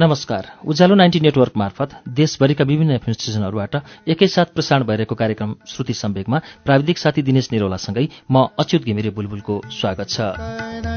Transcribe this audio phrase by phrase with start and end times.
[0.00, 3.12] नमस्कार उज्यालो ninety network मार्फत देशभरिका विभिन्न एफएम
[4.08, 10.08] एकैसाथ प्रसारण भइरहेको कार्यक्रम श्रुति सम्वेकमा प्राविधिक साथी दिनेश निरौलासँगै म अच्युत घिमिरे बुलबुलको स्वागत
[10.08, 10.93] छ।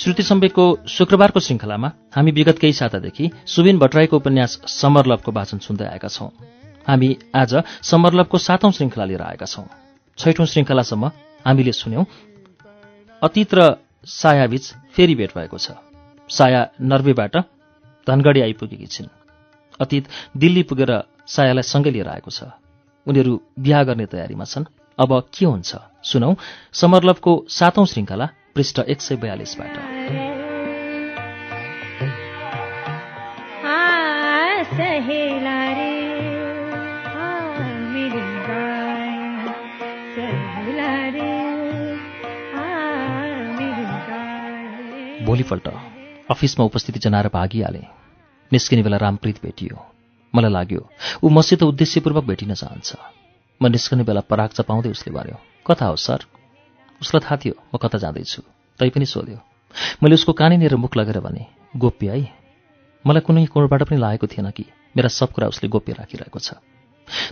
[0.00, 6.08] श्रुति सम्वेकको शुक्रबारको श्रृङ्खलामा हामी विगत केही सातादेखि सुबिन भट्टराईको उपन्यास समरलभको वाचन सुन्दै आएका
[6.08, 6.28] छौं।
[6.88, 7.52] हामी आज
[7.84, 9.64] समरलभको सातौं श्रृङ्खला लिएर आएका छौं।
[10.18, 11.10] छैठौं श्रृङ्खलासम्म
[11.44, 12.04] हामीले सुन्यौं
[13.22, 13.60] अतीत र
[14.06, 14.64] सायाबीच
[14.96, 15.76] फेरि भेट भएको छ।
[16.30, 17.36] साया नर्वेबाट
[18.06, 19.12] धनगढी आइपुगेकी छिन्।
[19.80, 20.92] अतीत दिल्ली पुगेर
[21.28, 22.48] सायालाई सँगै लिएर आएको छ।
[23.06, 25.70] उनीहरू बिहा गर्ने तयारीमा छन्। अब के हुन्छ?
[26.02, 26.34] सुनौ
[26.72, 29.74] समरलभको सातौं श्रृङ्खला पृष्ठ एक सय बयालिसबाट
[45.26, 45.68] भोलिपल्ट
[46.30, 47.82] अफिसमा उपस्थिति जनाएर भागिहाले।
[48.52, 49.86] निस्किने बेला रामप्रीत भेटियो।
[50.34, 50.90] मलाई लाग्यो
[51.22, 52.96] ऊ मसित उद्देश्यपूर्वक भेटिन चाहन्छ।
[53.62, 56.39] म निस्कने बेला पराग चपाउँदै उसले भन्यो कता हो सर?
[57.00, 58.42] उसलाई थाहा थियो म कता जाँदैछु
[58.80, 59.38] तैपनि सोध्यो।
[60.02, 62.28] मैले उसको कानीनिर मुख लगेर भने गोप्य है
[63.04, 64.64] मलाई कुनै कोणबाट पनि लागेको थिएन कि
[64.96, 66.58] मेरा सब कुरा उसले गोप्य राखिरहेको छ।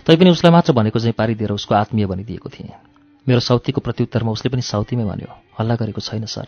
[0.05, 2.71] तैपनि उसलाई मात्र भनेको चाहिँ पारिदिएर उसको आत्मीय बनिदिएको थिएँ।
[3.27, 6.47] मेरो साउथीको प्रत्युत्तरमा उसले पनि साउथीमै भन्यो हल्ला गरेको छैन सर।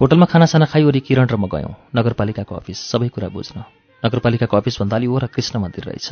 [0.00, 3.64] होटलमा खानासाना खाइवरी किरण र म गयौँ नगरपालिकाको अफिस सबै कुरा बुझ्न।
[4.02, 6.08] नगरपालिकाको अफिसभन्दा अलि ओर कृष्ण मन्दिर रहेछ।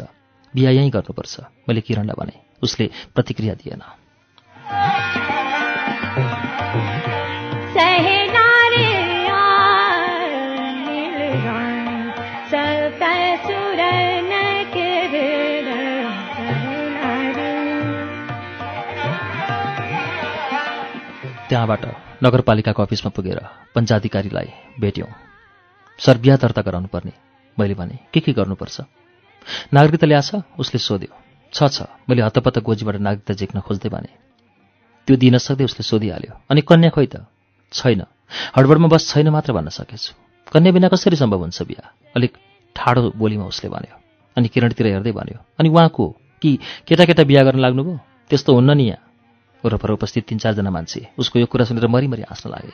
[0.55, 1.35] बिहा यहीँ गर्नुपर्छ।
[1.69, 3.83] मैले किरणलाई भने उसले प्रतिक्रिया दिएन।
[21.49, 21.85] त्यहाँबाट
[22.25, 23.41] नगरपालिकाको अफिसमा पुगेर
[23.75, 24.49] पञ्चाधिकारीलाई
[24.81, 25.09] भेट्यौँ।
[25.99, 27.13] सर बिहा दर्ता गराउनुपर्ने
[27.59, 28.81] मैले भने के के गर्नुपर्छ?
[29.75, 31.13] नागरिकता ल्याछ उसले सोध्यो
[31.53, 34.26] छ छ। मैले हतपत्त गोजीबाट नागरिकता झिक्न खोज्दै भने।
[35.07, 37.17] त्यो दिन सक्दै उसले सोधिहाल्यो। अनि कन्या खोइ त?
[37.73, 38.03] छैन।
[38.57, 40.13] हडबडमा बस छैन मात्र भन्न सकेछु।
[40.53, 41.85] कन्या बिना कसरी सम्भव हुन्छ बिहा?
[42.17, 42.33] अलिक
[42.77, 43.95] ठाडो बोलीमा उसले भन्यो।
[44.37, 46.07] अनि किरणतिर हेर्दै भन्यो अनि उहाँको
[46.43, 46.59] कि?
[46.87, 47.99] केटा केटा बिहा गर्न लाग्नुभयो?
[48.31, 49.03] त्यस्तो हुन्न नि यहाँ?
[49.65, 52.73] वरपर उपस्थित तिन चारजना मान्छे उसको यो कुरा सुनेर मरिमरि हाँस्न लागे।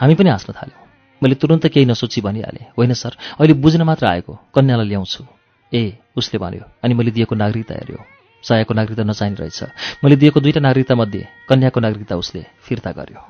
[0.00, 0.86] हामी पनि हाँस्न थाल्यौँ।
[1.22, 5.24] मैले तुरन्त केही नसोची भनिहालेँ। होइन सर अहिले बुझ्न मात्र आएको। कन्यालाई ल्याउँछु।
[5.72, 9.60] ए उसले भन्यो। अनि मैले दिएको नागरिकता हेऱ्यो। सायाको नागरिकता नचाहिने रहेछ।
[10.04, 13.22] मैले दिएको दुईटा नागरिकता मध्ये कन्याको नागरिकता उसले फिर्ता गर्यो।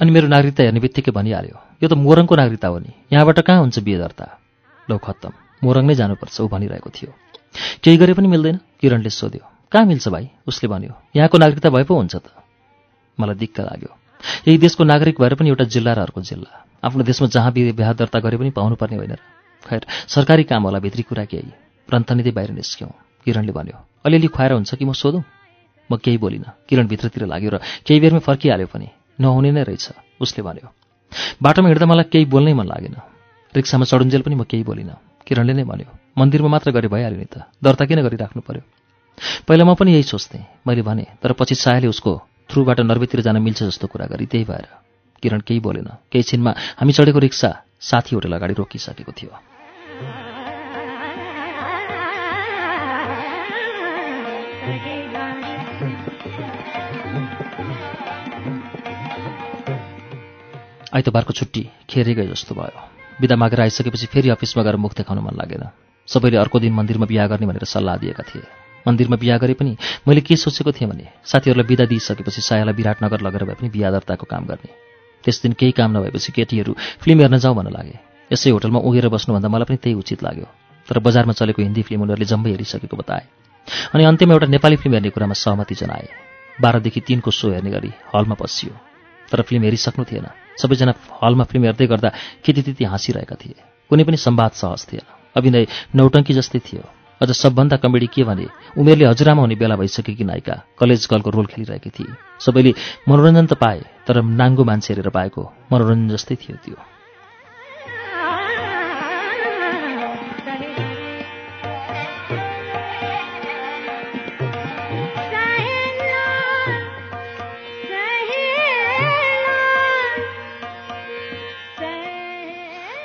[0.00, 3.78] अनि मेरो नागरिकता हेर्ने बित्तिकै भनिहाल्यो यो त मोरङको नागरिकता हो नि। यहाँबाट कहाँ हुन्छ
[3.84, 4.26] बिहे दर्ता?
[4.90, 5.32] लौ खत्तम।
[5.64, 10.28] मोरङ नै जानुपर्छ ऊ भनिरहेको थियो। केही गरे पनि मिल्दैन। किरणले सोध्यो कहाँ मिल्छ भाइ?
[10.46, 12.26] उसले भन्यो यहाँको नागरिकता भए पो हुन्छ त।
[13.18, 13.90] मलाई दिक्क लाग्यो।
[14.46, 16.50] यही देशको नागरिक भएर पनि एउटा जिल्ला र अर्को जिल्ला।
[16.84, 19.22] आफ्नो देशमा जहाँ बिहे दर्ता गरे पनि पाउनुपर्ने होइन र।
[19.66, 21.52] खैर सरकारी काम होला भित्री कुरा केही
[21.88, 22.90] प्रन्थनिँदै बाहिर निस्क्यौँ।
[23.26, 25.22] किरणले भन्यो अलिअलि खुवाएर हुन्छ कि म सोधौँ?
[25.90, 28.88] म केही बोलिनँ। किरण भित्रतिर लाग्यो र केही बेरमै फर्किहाल्यो पनि।
[29.20, 30.68] नहुने नै रहेछ। उसले भन्यो
[31.42, 32.96] बाटोमा हिँड्दा मलाई केही बोल्नै मन लागेन।
[33.52, 34.96] रिक्सामा चढुन्जेल पनि म केही बोलिनँ।
[35.26, 38.62] किरणले नै भन्यो मन्दिरमा मात्र गरे भइहाल्यो नि त। दर्ता किन गरिराख्नु पर्यो?
[39.46, 42.12] पहिला म पनि यही सोच्थेँ। मैले भने तर पछि सायाले उसको
[42.50, 44.66] थ्रुबाट नर्वेतिर जान मिल्छ जस्तो कुरा गरी त्यही भएर।
[45.22, 46.50] किरण केही बोलेन। केही छिनमा
[46.80, 49.32] हामी चढेको रिक्सा साथी होटेल अगाडि रोकिसकेको थियो।
[60.90, 62.78] आइतबारको छुट्टी खेरै गए जस्तो भयो।
[63.20, 65.64] बिदा मागेर आइसकेपछि फेरि अफिसमा गएर मुख देखाउन मन लागेन।
[66.10, 68.42] सबैले अर्को दिन मन्दिरमा बिहा गर्ने भनेर सल्लाह दिएका थिए।
[68.86, 69.76] मन्दिरमा बिहा गरे पनि
[70.08, 74.26] मैले के सोचेको थिएँ भने साथीहरूलाई बिदा दिइसकेपछि सायालाई विराटनगर लगेर भए पनि बिहा दर्ताको
[74.26, 74.70] काम गर्ने।
[75.24, 77.98] त्यस दिन केही काम नभएपछि केटीहरू फिल्म हेर्न जाउँ भन्न लागे।
[78.32, 80.46] यसै होटलमा उगेर बस्नुभन्दा मलाई पनि त्यही उचित लाग्यो।
[80.88, 83.24] तर बजारमा चलेको हिन्दी फिल्म उनीहरूले जम्मै हेरिसकेको बताए।
[83.94, 86.08] अनि अन्त्यमा एउटा नेपाली फिल्म हेर्ने कुरामा सहमति जनाए।
[86.58, 88.72] बाह्रदेखि तिनको सो हेर्ने गरी हलमा पसियो।
[89.28, 92.08] तर फिल्म हेरिसक्नु थिएन। सबैजना हलमा फिल्म हेर्दै गर्दा
[92.42, 93.60] केटी त्यति हाँसिरहेका थिए।
[93.90, 95.66] कुनै पनि सम्वाद सहज थिएन। अभिनय
[95.96, 96.82] नौटङ्की जस्तै थियो।
[97.20, 98.46] अझ सबभन्दा कमेडी के भने
[98.80, 102.72] उमेरले हजुरआमा हुने बेला भइसकेकी नायिका कलेज गर्लको रोल खेलिरहेकी थिए। सबैले
[103.08, 105.42] मनोरञ्जन त पाए तर नाङ्गो मान्छे हेरेर पाएको
[105.72, 106.76] मनोरञ्जन जस्तै थियो त्यो।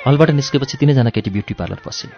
[0.06, 2.08] हलबाट निस्केपछि तिनैजना केटी ब्युटी पार्लर पसे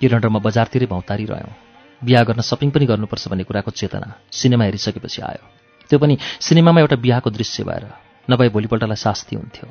[0.00, 1.52] म बजारतिरै भौतारी रह्यौँ।
[2.00, 5.44] बिहा गर्न सपिङ पनि गर्नुपर्छ भन्ने कुराको चेतना सिनेमा हेरिसकेपछि आयो।
[5.90, 7.84] त्यो पनि सिनेमामा एउटा बिहाको दृश्य भएर
[8.32, 9.68] नभए भोलिपल्टलाई शास्ति हुन्थ्यो।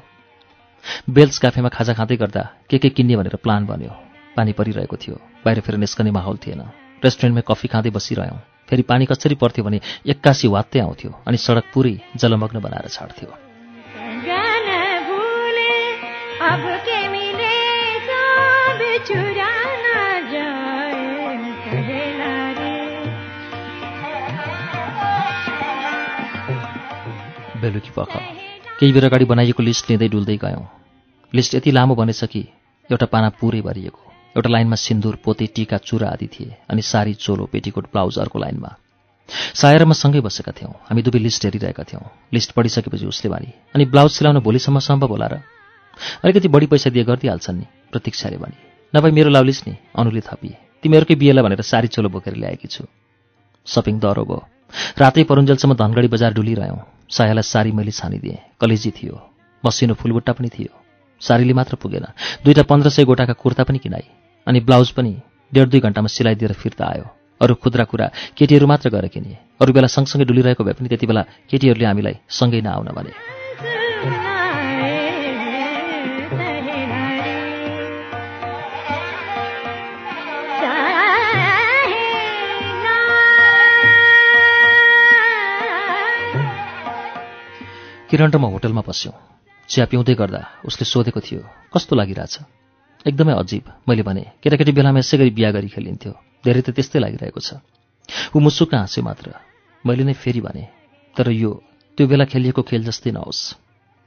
[1.10, 3.94] बेल्स क्याफेमा खाजा खाँदै गर्दा के के किन्ने भनेर प्लान बन्यो।
[4.38, 6.62] पानी परिरहेको थियो बाहिर फेरि निस्कने माहौल थिएन।
[7.02, 11.96] रेस्टुरेन्टमै कफी खाँदै बसिरह्यौँ। फेरि पानी कसरी पर्थ्यो भने एक्कासी वात्तै आउँथ्यो अनि सडक पुरै
[12.22, 13.30] जलमग्न बनाएर छाड्थ्यो।
[27.62, 28.12] बेलुकी पख
[28.80, 30.66] केही बेर अगाडि बनाइएको लिस्ट लिँदै डुल्दै गयौँ।
[31.34, 32.42] लिस्ट यति लामो बनेछ कि
[32.90, 34.02] एउटा पाना पुरै भरिएको।
[34.36, 38.70] एउटा लाइनमा सिन्दुर पोते टिका चुरा आदि थिए अनि सारी चोलो पेटीकोट ब्लाउज अर्को लाइनमा।
[39.54, 43.86] सायर म सँगै बसेका थियौँ। हामी दुवै लिस्ट हेरिरहेका थियौँ। लिस्ट पढिसकेपछि उसले भने अनि
[43.86, 45.42] ब्लाउज सिलाउन भोलिसम्म सम्भव होला र?
[46.24, 48.58] अलिकति बढी पैसा दिए गरिदिइहाल्छन् नि प्रतीक्षाले भने।
[48.94, 52.86] नभए मेरो लाउलिस् नि अनुले थपिए। तिमीहरूकै बिहेला भनेर सारी चोलो बोकेर ल्याएकी छु।
[53.68, 54.40] सपिङ दह्रो भयो।
[55.02, 59.16] रातै परुन्जेलसम्म धनगढी बजार डुलिरह्यौँ। सायालाई सारी मैले छानिदिएँ। कलेजी थियो।
[59.64, 60.72] मसिनो फुलबुट्टा पनि थियो।
[61.22, 62.06] सारीले मात्र पुगेन।
[62.44, 64.06] दुईवटा पन्ध्र सय गोटाका कुर्ता पनि किनाई
[64.48, 65.14] अनि ब्लाउज पनि
[65.54, 67.06] डेढ दुई घन्टामा सिलाइदिएर फिर्ता आयो।
[67.42, 71.22] अरू खुद्रा कुरा केटीहरू मात्र गरे किने। अरू बेला सँगसँगै डुलिरहेको भए पनि त्यति बेला
[71.50, 73.37] केटीहरूले हामीलाई सँगै नआउन भने।
[88.08, 89.16] किरण र म होटलमा पस्यौँ।
[89.68, 91.44] चिया पिउँदै गर्दा उसले सोधेको थियो
[91.76, 92.36] कस्तो लागिरहेछ?
[93.04, 97.40] एकदमै अजीब। मैले भने केटाकेटी बेलामा यसै गरी बिहा गरी खेलिन्थ्यो। धेरै त त्यस्तै लागिरहेको
[97.44, 97.60] छ।
[98.32, 99.28] ऊ मुसुक्क हाँस्यो मात्र।
[99.84, 100.64] मैले नै फेरि भने
[101.16, 101.52] तर यो
[102.00, 103.40] त्यो बेला खेलिएको खेल जस्तै नहोस्।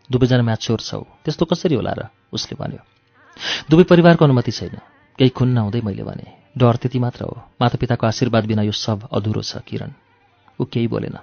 [0.08, 2.00] दुवैजना म्याच्योर छौ। त्यस्तो कसरी होला र?
[2.32, 2.81] उसले भन्यो।
[3.69, 4.81] दुवै परिवारको अनुमति छैन।
[5.19, 6.26] केही खुन नहुँदै मैले भने
[6.56, 9.93] डर त्यति मात्र हो। मातापिताको आशीर्वाद बिना यो सब अधुरो छ किरण।
[10.56, 11.20] ऊ केही बोलेन।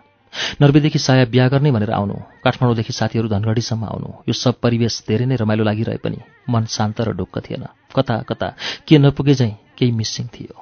[0.62, 5.35] नर्वेदेखि साया बिहा गर्ने भनेर आउनु काठमाडौँदेखि साथीहरू धनगढीसम्म आउनु यो सब परिवेश धेरै नै
[5.41, 6.19] रमाइलो लागिरहे पनि
[6.50, 7.65] मन शान्त र ढुक्क थिएन।
[7.95, 8.47] कता कता
[8.88, 10.56] के नपुगे झैँ केही मिसिङ थियो।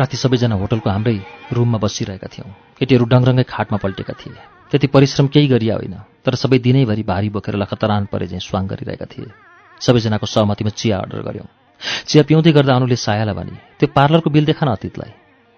[0.00, 1.16] राति सबैजना होटलको हाम्रै
[1.52, 2.48] रुममा बसिरहेका थियौँ।
[2.78, 5.94] केटीहरू डङरङ्गै खाटमा पल्टेका थिए। त्यति परिश्रम केही गरिया होइन
[6.24, 9.28] तर सबै दिनैभरि भारी बोकेर लखतरान परे झैँ स्वाङ गरिरहेका थिए।
[9.80, 11.48] सबैजनाको सहमतिमा चिया अर्डर गऱ्यौँ
[12.08, 15.12] चिया पिउँदै गर्दा अनुले सायालाई भने त्यो पार्लरको बिल देखा न अतीतलाई।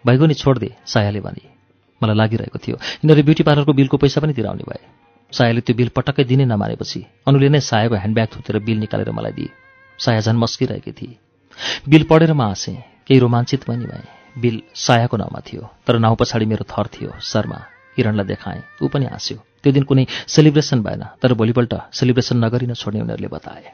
[0.05, 1.45] भइगयो नि छोडिदे सायाले भने।
[2.01, 4.83] मलाई लागिरहेको थियो यिनीहरू ब्युटी पार्लरको बिलको पैसा पनि तिराउने भए।
[5.33, 9.51] सायाले त्यो बिल पटक्कै दिनै नमानेपछि अनुले नै सायाको ह्यान्डब्याग थुतेर बिल निकालेर मलाई दिए।
[9.99, 11.15] साया झन् मस्किरहेकी थिए।
[11.89, 16.47] बिल पढेर म हाँसेँ केही रोमाञ्चित पनि भएँ। बिल सायाको नाउँमा थियो तर नाउँ पछाडि
[16.47, 17.61] मेरो थर थियो शर्मा।
[17.97, 22.75] किरणलाई देखाएँ। ऊ पनि हाँस्यो। त्यो दिन कुनै सेलिब्रेसन भएन तर भोलिपल्ट सेलिब्रेसन नगरी नै
[22.75, 23.73] छोड्ने उनीहरूले बताए।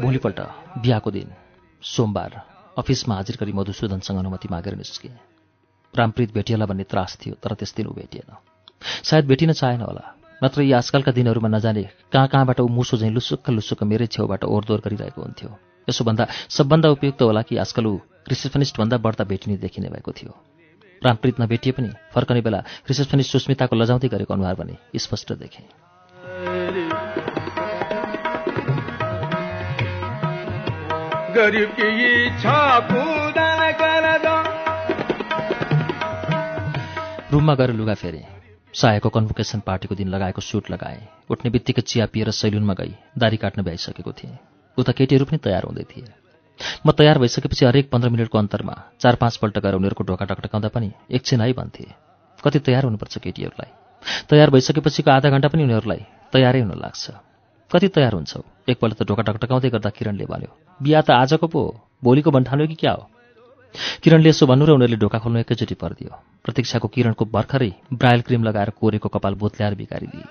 [0.00, 0.40] भोलिपल्ट
[0.78, 1.32] बिहाको दिन
[1.82, 5.10] सोमबार। अफिसमा हाजिर गरी मधुसूदनसँग अनुमति मागेर निस्केँ
[5.94, 8.34] रामप्रीत भेटिएला भन्ने त्रास थियो तर त्यस दिन ऊ भेटिएन।
[9.04, 10.04] सायद भेटिन चाहेन होला।
[10.42, 14.80] नत्र यी आजकलका दिनहरूमा नजाने कहाँ कहाँबाट ऊ मुसो झैँ लुसुक्क लुसुक्क मेरै छेउबाट ओरदोर
[14.84, 15.50] गरिरहेको हुन्थ्यो।
[15.88, 20.34] यसोभन्दा सबभन्दा उपयुक्त होला कि आजकल ऊ रिसेप्सनिस्टभन्दा बढ्ता भेटिने देखिने भएको थियो।
[21.02, 22.58] रामप्रीत नभेटिए पनि फर्कने बेला
[22.90, 27.03] रिसेप्सनिस्ट सुस्मिताको लजाउँदै गरेको अनुहार भने स्पष्ट देखेँ।
[31.36, 31.88] गरीब की
[32.26, 32.58] इच्छा
[37.32, 38.22] रुममा गएर लुगा फेरेँ।
[38.74, 41.00] सायाको कन्भोकेसन पार्टीको दिन लगाएको सुट लगाएँ।
[41.30, 44.38] उठ्ने बित्तिकै चिया पिएर सैलुनमा गई। दारी काट्न भ्याइसकेको थिएँ।
[44.78, 46.06] उता केटीहरू पनि तयार हुँदै थिए।
[46.86, 51.40] म तयार भइसकेपछि हरेक पन्ध्र मिनटको अन्तरमा चार पाँचपल्ट गएर उनीहरूको ढोका टकटकाउँदा पनि एकछिन
[51.40, 51.86] है भन्थे
[52.44, 53.70] कति तयार हुनुपर्छ केटीहरूलाई।
[54.30, 57.33] तयार भइसकेपछिको आधा घन्टा पनि उनीहरूलाई तयारै हुन लाग्छ।
[57.74, 58.40] कति तयार हुन्छौ?
[58.70, 62.74] एकपल्ट त ढोका टकटकाउँदै गर्दा किरणले भन्यो बिहा त आजको पो हो भोलिको भन्ठान्यो कि
[62.78, 63.10] क्या हो?
[64.02, 66.14] किरणले यसो भन्नु र उनीहरूले ढोका खोल्नु एकैचोटि परिदियो।
[66.46, 70.22] प्रतीक्षाको किरणको भर्खरै ब्रायल क्रिम लगाएर कोरेको कपाल बोत्ल्याएर बिगारिदिए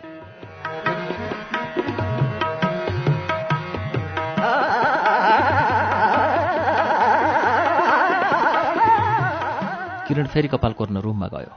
[10.07, 11.51] किरण फेरि कपाल कोर्न रुममा गयो।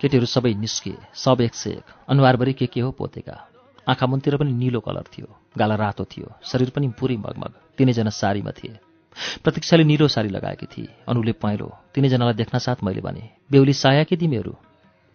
[0.00, 3.47] केटीहरू सबै निस्किए सब एक से एक। अनुहारभरि के के हो पोतेका।
[3.88, 5.28] आँखा मुनतिर पनि निलो कलर थियो
[5.58, 8.76] गाला रातो थियो शरीर पनि पुरै मगमग। तिनैजना सारीमा थिए।
[9.44, 14.16] प्रतीक्षाले निलो सारी लगाएकी थिए। अनुले पहेँलो तिनैजनालाई देख्न साथ मैले भने बेहुली साया कि
[14.16, 14.52] तिमीहरू?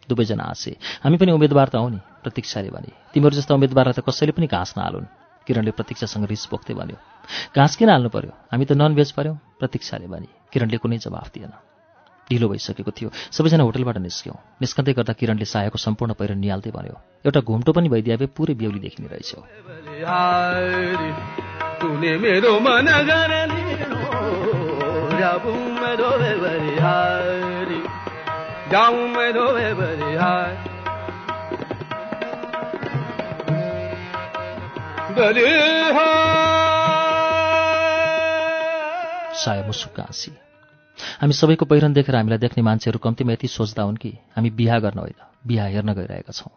[0.10, 0.72] दुवैजना हाँसे
[1.04, 4.74] हामी पनि उम्मेदवार त हौ नि प्रतीक्षाले भने तिमीहरू जस्ता उम्मेदवारलाई त कसैले पनि घाँस
[4.78, 5.08] नहालुन्।
[5.48, 6.98] किरणले प्रतीक्षासँग रिस पोख्दै भन्यो
[7.56, 8.32] घाँस किन हाल्नु पर्यो?
[8.52, 11.54] हामी त नन भेज पर्यौँ प्रतीक्षाले भने किरणले कुनै जवाफ दिएन।
[12.32, 17.40] ढिलो भइसकेको थियो। सबैजना होटलबाट निस्क्यौँ। निस्कँदै गर्दा किरणले सायाको सम्पूर्ण पहिरो निहाल्दै भन्यो एउटा
[17.40, 19.36] घुम्टो पनि भइदिए भए पुरै बेहुली देखिने रहेछ
[39.36, 40.32] साया मुसुक्क हाँसी।
[41.22, 45.00] हामी सबैको पहिरन देखेर हामीलाई देख्ने मान्छेहरू कम्तीमा यति सोच्दा हुन् कि हामी बिहा गर्न
[45.00, 46.52] होइन बिहा हेर्न गइरहेका छौँ।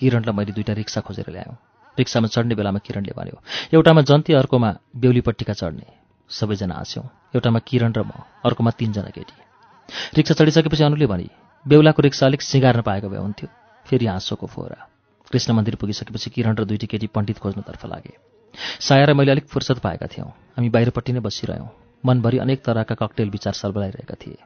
[0.00, 1.56] किरणलाई मैले दुईवटा रिक्सा खोजेर ल्यायौँ।
[1.98, 3.36] रिक्सामा चढ्ने बेलामा किरणले भन्यो
[3.74, 5.86] एउटामा जन्ती अर्कोमा बेहुलीपट्टिका चढ्ने।
[6.30, 7.04] सबैजना हाँस्यौँ
[7.34, 8.10] एउटामा किरण र म
[8.44, 9.36] अर्कोमा तिनजना केटी।
[10.16, 11.28] रिक्सा चढिसकेपछि अनुले भने
[11.66, 13.48] बेहुलाको रिक्सा अलिक सिँगार्न पाएको भए हुन्थ्यो।
[13.86, 14.80] फेरि हाँसोको फोहरा
[15.28, 18.14] कृष्ण मन्दिर पुगिसकेपछि किरण र दुईटी केटी पण्डित खोज्नतर्फ लागे।
[18.80, 23.30] साया र मैले अलिक फुर्सद पाएका थियौँ। हामी बाहिरपट्टि नै बसिरह्यौँ। मनभरि अनेक तरहका ककटेल
[23.30, 24.38] विचार सर्बलाइरहेका थिए।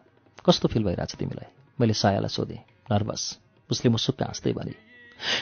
[0.46, 1.50] कस्तो फिल भइरहेछ तिमीलाई?
[1.80, 2.58] मैले सायालाई सोधेँ
[2.92, 3.38] नर्भस।
[3.70, 4.74] उसले मुसुक्क हाँस्दै भने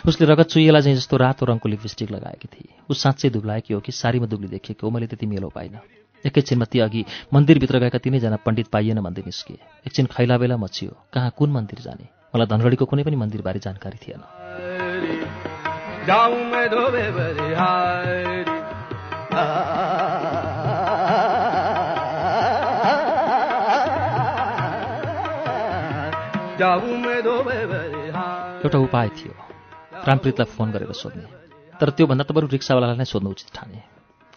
[0.09, 3.93] उसले रगत चुइएला चाहिँ जस्तो रातो रङको लिपस्टिक लगाएकी थिए। ऊ साँच्चै दुब्लाएकी हो कि
[3.93, 4.91] सारीमा दुब्ली देखिएको हो?
[4.91, 5.81] मैले त्यति मेलो पाइनँ।
[6.27, 7.05] एकैछिनमा ती अघि
[7.35, 12.09] मन्दिरभित्र गएका तिनैजना पण्डित पाइएन भन्दै निस्किए। एकछिन खैला बेला मचियो कहाँ कुन मन्दिर जाने?
[12.37, 14.23] मलाई धनगढीको कुनै पनि मन्दिरबारे जानकारी थिएन।
[28.77, 29.35] एउटा उपाय थियो।
[30.07, 31.25] रामप्रीतलाई फोन गरेर सोध्ने।
[31.81, 33.81] तर त्योभन्दा त बरु रिक्सावालालाई नै सोध्नु उचित ठाने।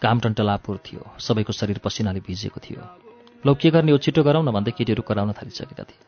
[0.00, 2.80] काम टन्टलापुर थियो। सबैको शरीर पसिनाले भिजेको थियो।
[3.44, 3.92] लौ के गर्ने?
[3.92, 6.00] हो छिटो गराउन भन्दै केटीहरू कराउन थालिसकेका थिए।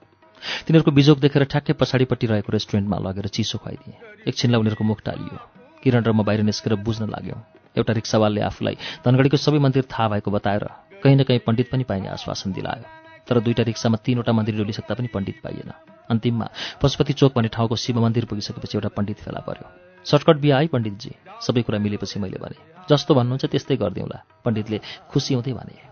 [0.66, 3.94] तिनीहरूको बिजोग देखेर ठ्याक्कै पछाडिपट्टि रहेको रेस्टुरेन्टमा लगेर चिसो खुवाइदिए।
[4.28, 5.36] एकछिनलाई उनीहरूको मुख टालियो।
[5.82, 7.40] किरण र म बाहिर निस्केर बुझ्न लाग्यौँ।
[7.76, 10.64] एउटा रिक्सावालले आफूलाई धनगढीको सबै मन्दिर थाहा भएको बताएर
[11.04, 12.84] कहीँ न कहीँ पण्डित पनि पाइने आश्वासन दिलायो।
[13.28, 15.70] तर दुईवटा रिक्सामा तिनवटा मन्दिर डोलिसक्दा पनि पण्डित पाइएन।
[16.12, 16.46] अन्तिममा
[16.82, 19.66] पशुपति चोक भन्ने ठाउँको शिव मन्दिर पुगिसकेपछि एउटा पण्डित फेला पर्यो।
[20.04, 21.12] सर्टकट बिहा है पण्डितजी
[21.46, 22.58] सबै कुरा मिलेपछि मैले भने
[22.90, 25.90] जस्तो भन्नुहुन्छ त्यस्तै गरिदिउँला। पण्डितले खुसी हुँदै भने।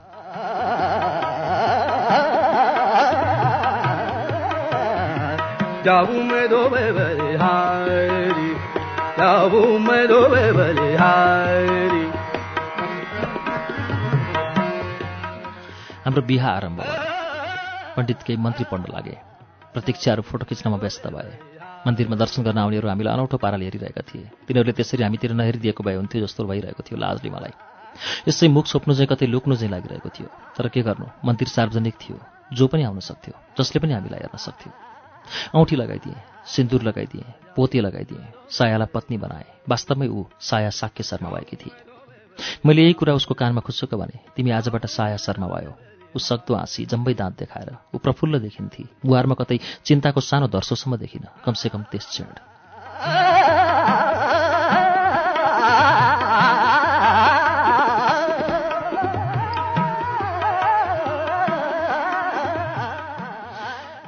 [16.04, 19.29] हाम्रो बिहा आरम्भ भयो। पण्डित केही मन्त्री पढ्न लागे।
[19.74, 21.32] प्रतीक्षाहरू फोटो खिच्नमा व्यस्त भए।
[21.86, 26.26] मन्दिरमा दर्शन गर्न आउनेहरू हामीलाई अनौठो पाराले हेरिरहेका थिए। तिनीहरूले त्यसरी हामीतिर नहेरिदिएको भए हुन्थ्यो
[26.26, 27.54] जस्तो भइरहेको थियो लाजले मलाई।
[28.28, 31.06] यसै मुख छोप्नु चाहिँ कतै लुक्नु चाहिँ लागिरहेको थियो। तर के गर्नु?
[31.24, 32.18] मन्दिर सार्वजनिक थियो।
[32.52, 34.72] जो पनि आउन सक्थ्यो जसले पनि हामीलाई हेर्न सक्थ्यो।
[35.54, 41.56] औँठी लगाइदिएँ सिन्दुर लगाइदिएँ पोते लगाइदिएँ सायालाई पत्नी बनाएँ। वास्तवमै ऊ साया साक्य शर्मा भएकी
[41.56, 41.76] थिए।
[42.66, 45.72] मैले यही कुरा उसको कानमा खुच्चुक भने तिमी आजबाट साया शर्मा भयो।
[46.16, 51.26] ऊ सक्दो हाँसी जम्बै दाँत देखाएर। ऊ प्रफुल्ल देखिन्थे। मुहारमा कतै चिन्ताको सानो धर्सोसम्म देखिन।
[51.44, 52.34] कमसेकम त्यस क्षण।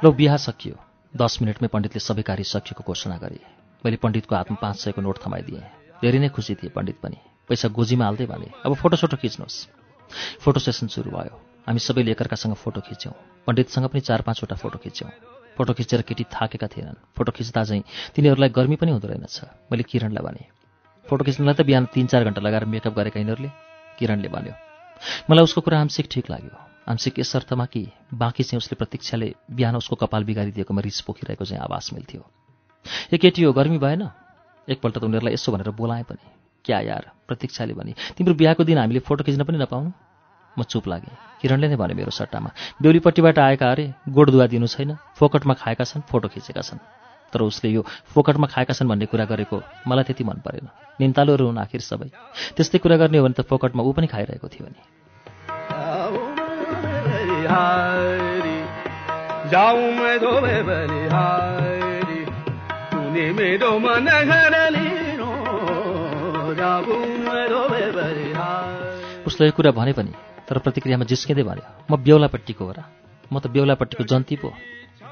[0.03, 0.75] लौ बिहा सकियो।
[1.15, 3.39] दस मिनटमै पण्डितले सबै कार्य सकिएको घोषणा गरे।
[3.85, 5.63] मैले पण्डितको हातमा पाँच सयको नोट थमाइदिएँ।
[6.01, 7.17] धेरै नै खुसी थिए पण्डित पनि।
[7.47, 9.67] पैसा गोजीमा हाल्दै भने अब फोटोसोटो खिच्नुहोस्।
[10.43, 13.13] फोटो सेसन सुरु भयो। हामी सबैले एकअर्कासँग फोटो खिच्यौँ।
[13.47, 15.09] पण्डितसँग पनि चार पाँचवटा फोटो खिच्यौँ।
[15.57, 17.83] फोटो खिचेर केटी थाकेका थिएनन्। फोटो खिच्दा चाहिँ
[18.15, 20.43] तिनीहरूलाई गर्मी पनि हुँदो रहेनछ। मैले किरणलाई भने
[21.05, 23.49] फोटो खिच्नलाई त बिहान तिन चार घन्टा लगाएर मेकअप गरेका यिनीहरूले?
[23.99, 24.53] किरणले भन्यो
[25.29, 29.75] मलाई उसको कुरा आंशिक ठिक लाग्यो। आंशिक यस अर्थमा कि बाँकी चाहिँ उसले प्रतीक्षाले बिहान
[29.79, 32.21] उसको कपाल बिगारिदिएकोमा रिस पोखिरहेको चाहिँ आवाज मिल्थ्यो।
[33.13, 34.09] ए केटी हो गर्मी भएन?
[34.67, 36.25] एकपल्ट त उनीहरूलाई यसो भनेर बोलाएँ पनि।
[36.65, 37.11] क्या यार?
[37.27, 39.91] प्रतीक्षाले भने तिम्रो बिहाको दिन हामीले फोटो खिच्न पनि नपाउनु।
[40.57, 42.49] म चुप लागेँ। किरणले नै भन्यो मेरो सट्टामा
[42.81, 46.79] बेहुलीपट्टिबाट आएका अरे गोडदुवा दिनु छैन फोकटमा खाएका छन् फोटो खिचेका छन्।
[47.33, 47.81] तर उसले यो
[48.13, 49.57] फोकटमा खाएका छन् भन्ने कुरा गरेको
[49.87, 50.69] मलाई त्यति मन परेन।
[50.99, 52.09] निन्तालुहरू हुन् आखिर सबै।
[52.55, 54.81] त्यस्तै कुरा गर्ने हो भने त फोकटमा ऊ पनि खाइरहेको थियो नि।
[69.27, 70.11] उसले यो कुरा भने पनि
[70.47, 72.79] तर प्रतिक्रियामा जिस्किँदै भन्यो म बेहुलापट्टिको हो र
[73.31, 74.49] म त बेहुलापट्टिको जन्ती पो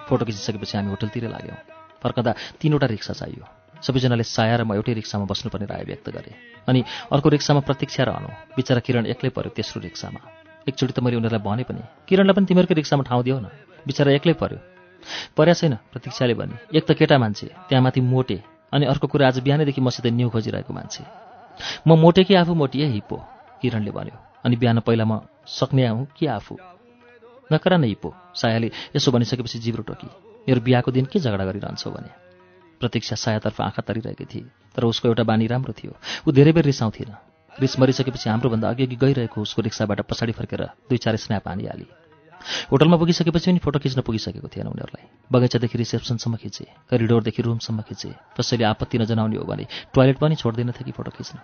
[0.07, 1.57] फोटो खिचिसकेपछि हामी होटलतिर लाग्यौँ।
[2.03, 3.45] फर्कँदा तिनवटा रिक्सा चाहियो।
[3.81, 6.35] सबैजनाले साया र म एउटै रिक्सामा बस्नुपर्ने राय व्यक्त गरेँ।
[6.67, 6.79] अनि
[7.11, 10.19] अर्को रिक्सामा प्रतीक्षा र अनु बिचरा किरण एक्लै पर्यो तेस्रो रिक्सामा।
[10.67, 13.47] एकचोटि त मैले उनीहरूलाई भने पनि किरणलाई पनि तिमीहरूकै रिक्सामा ठाउँ दियो न।
[13.88, 14.59] बिचरा एक्लै पर्यो।
[15.38, 18.38] पर्या छैन प्रतीक्षाले भने एक त केटा मान्छे त्यहाँ माथि मोटे।
[18.73, 21.03] अनि अर्को कुरा आज बिहानैदेखि मसित न्यु खोजिरहेको मान्छे।
[21.88, 23.17] म मोटे कि आफू मोटी है हिप्पो
[23.61, 26.57] किरणले भन्यो। अनि बिहान पहिला म सक्ने हुँ कि आफू?
[27.51, 30.07] नकरा न हिप्पो सायाले यसो भनिसकेपछि जिब्रो टोकी
[30.48, 31.91] मेरो बिहाको दिन के झगडा गरिरहन्छौ?
[31.91, 32.10] भने।
[32.79, 34.45] प्रतीक्षा सायातर्फ आँखा तरिरहेकी थिए
[34.75, 35.93] तर उसको एउटा बानी राम्रो थियो।
[36.27, 37.13] ऊ धेरै बेर रिसाउँथेन
[37.53, 41.88] रिस मरिसकेपछि हाम्रोभन्दा अघि गइरहेको उसको रिक्साबाट पछाडि फर्केर दुई चार स्न्याप हानिहाली।
[42.71, 48.63] होटलमा पुगिसकेपछि पनि फोटो खिच्न पुगिसकेको थिएन उनीहरूलाई। बगैँचादेखि रिसेप्सनसम्म खिचे करिडोरदेखि रुमसम्म खिचे कसैले
[48.63, 51.38] आपत्ति नजनाउने हो भने टोयलेट पनि छोड्दैनथे कि फोटो खिच्न।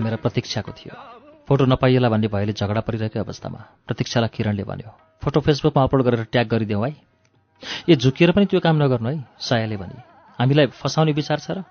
[0.00, 0.96] क्यामेरा प्रतीक्षाको थियो।
[1.44, 4.90] फोटो नपाइएला भन्ने भएले झगडा परिरहेकै अवस्थामा प्रतीक्षालाई किरणले भन्यो
[5.20, 6.96] फोटो फेसबुकमा अपलोड गरेर ट्याग गरिदेऊ है।
[7.84, 10.00] ए झुकिएर पनि त्यो काम नगर्नु है सायाले भने।
[10.40, 11.68] हामीलाई फसाउने विचार छ र?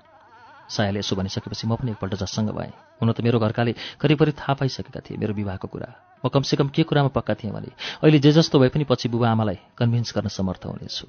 [0.69, 4.53] सायाले यसो भनिसकेपछि म पनि एकपल्ट जससँग भएँ। हुन त मेरो घरकाले करिब करिब थाहा
[4.61, 5.89] पाइसकेका थिए मेरो विवाहको कुरा।
[6.21, 7.73] म कमसेकम के कुरामा पक्का थिएँ भने
[8.05, 11.05] अहिले जे जस्तो भए पनि पछि बुबा आमालाई कन्भिन्स गर्न समर्थ हुनेछु।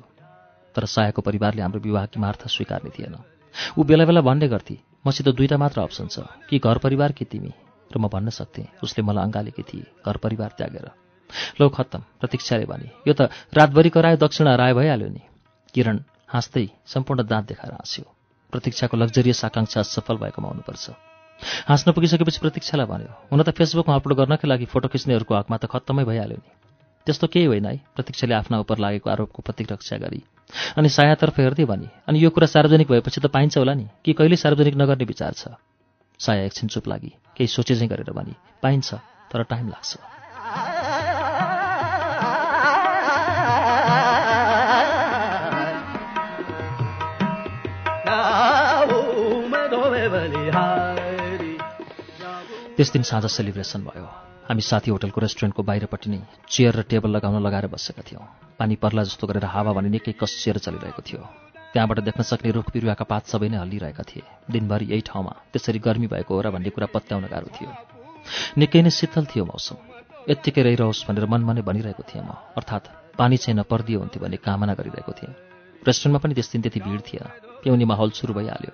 [0.73, 3.17] तर सायाको परिवारले हाम्रो विवाहकी मार्थ स्वीकार्ने थिएन।
[3.79, 4.77] ऊ बेला बेला भन्ने गर्थी
[5.07, 7.53] मसित दुईवटा मात्र अप्सन छ। कि घर परिवार कि तिमी?
[7.91, 10.87] र म भन्न सक्थेँ उसले मलाई अँगालेकी थिए घर परिवार त्यागेर।
[11.61, 15.23] लौ खत्तम प्रतीक्षाले भने यो त रातभरि करायो दक्षिणा राय भइहाल्यो नि।
[15.75, 15.97] किरण
[16.29, 18.05] हाँस्दै सम्पूर्ण दाँत देखाएर हाँस्यो।
[18.53, 20.91] प्रतीक्षाको लग्जरियस आकाङ्क्षा सफल भएकोमा हुनुपर्छ
[21.69, 26.05] हाँस्न पुगिसकेपछि प्रतीक्षालाई भन्यो हुन त फेसबुकमा अपलोड गर्नकै लागि फोटो खिच्नेहरूको हकमा त खत्तमै
[26.05, 26.70] भइहाल्यो नि।
[27.11, 30.23] त्यस्तो केही होइन है। प्रतीक्षाले आफ्ना उप लागेको आरोपको प्रतिरक्षा गरी।
[30.79, 34.37] अनि सायातर्फ हेर्दै भने अनि यो कुरा सार्वजनिक भएपछि त पाइन्छ होला नि। कि कहिले
[34.37, 35.59] सार्वजनिक नगर्ने विचार छ?
[36.21, 38.95] साया एकछिन चुप लागि केही सोचे चाहिँ गरेर भने पाइन्छ
[39.35, 39.99] तर टाइम लाग्छ।
[52.77, 54.09] त्यस दिन साँझ सेलिब्रेसन भयो।
[54.49, 58.25] हामी साथी होटलको रेस्टुरेन्टको बाहिरपट्टि नै चेयर र टेबल लगाउन लगाएर बसेका थियौँ।
[58.59, 61.23] पानी पर्ला जस्तो गरेर हावा भने निकै कसिएर चलिरहेको थियो।
[61.73, 66.07] त्यहाँबाट देख्न सक्ने रुख बिरुवाका पात सबै नै हल्लिरहेका थिए। दिनभरि यही ठाउँमा त्यसरी गर्मी
[66.11, 67.71] भएको हो र भन्ने कुरा पत्याउन गाह्रो थियो।
[68.59, 69.77] निकै नै शीतल थियो मौसम।
[70.29, 74.75] यत्तिकै रहिरहोस् भनेर मनमा नै भनिरहेको थिएँ म। अर्थात् पानी चाहिँ नपर्दियो हुन्थ्यो भन्ने कामना
[74.75, 75.33] गरिरहेको थिएँ।
[75.87, 77.27] रेस्टुरेन्टमा पनि त्यस दिन त्यति भिड थिएन।
[77.63, 78.73] पिउने माहौल सुरु भइहाल्यो।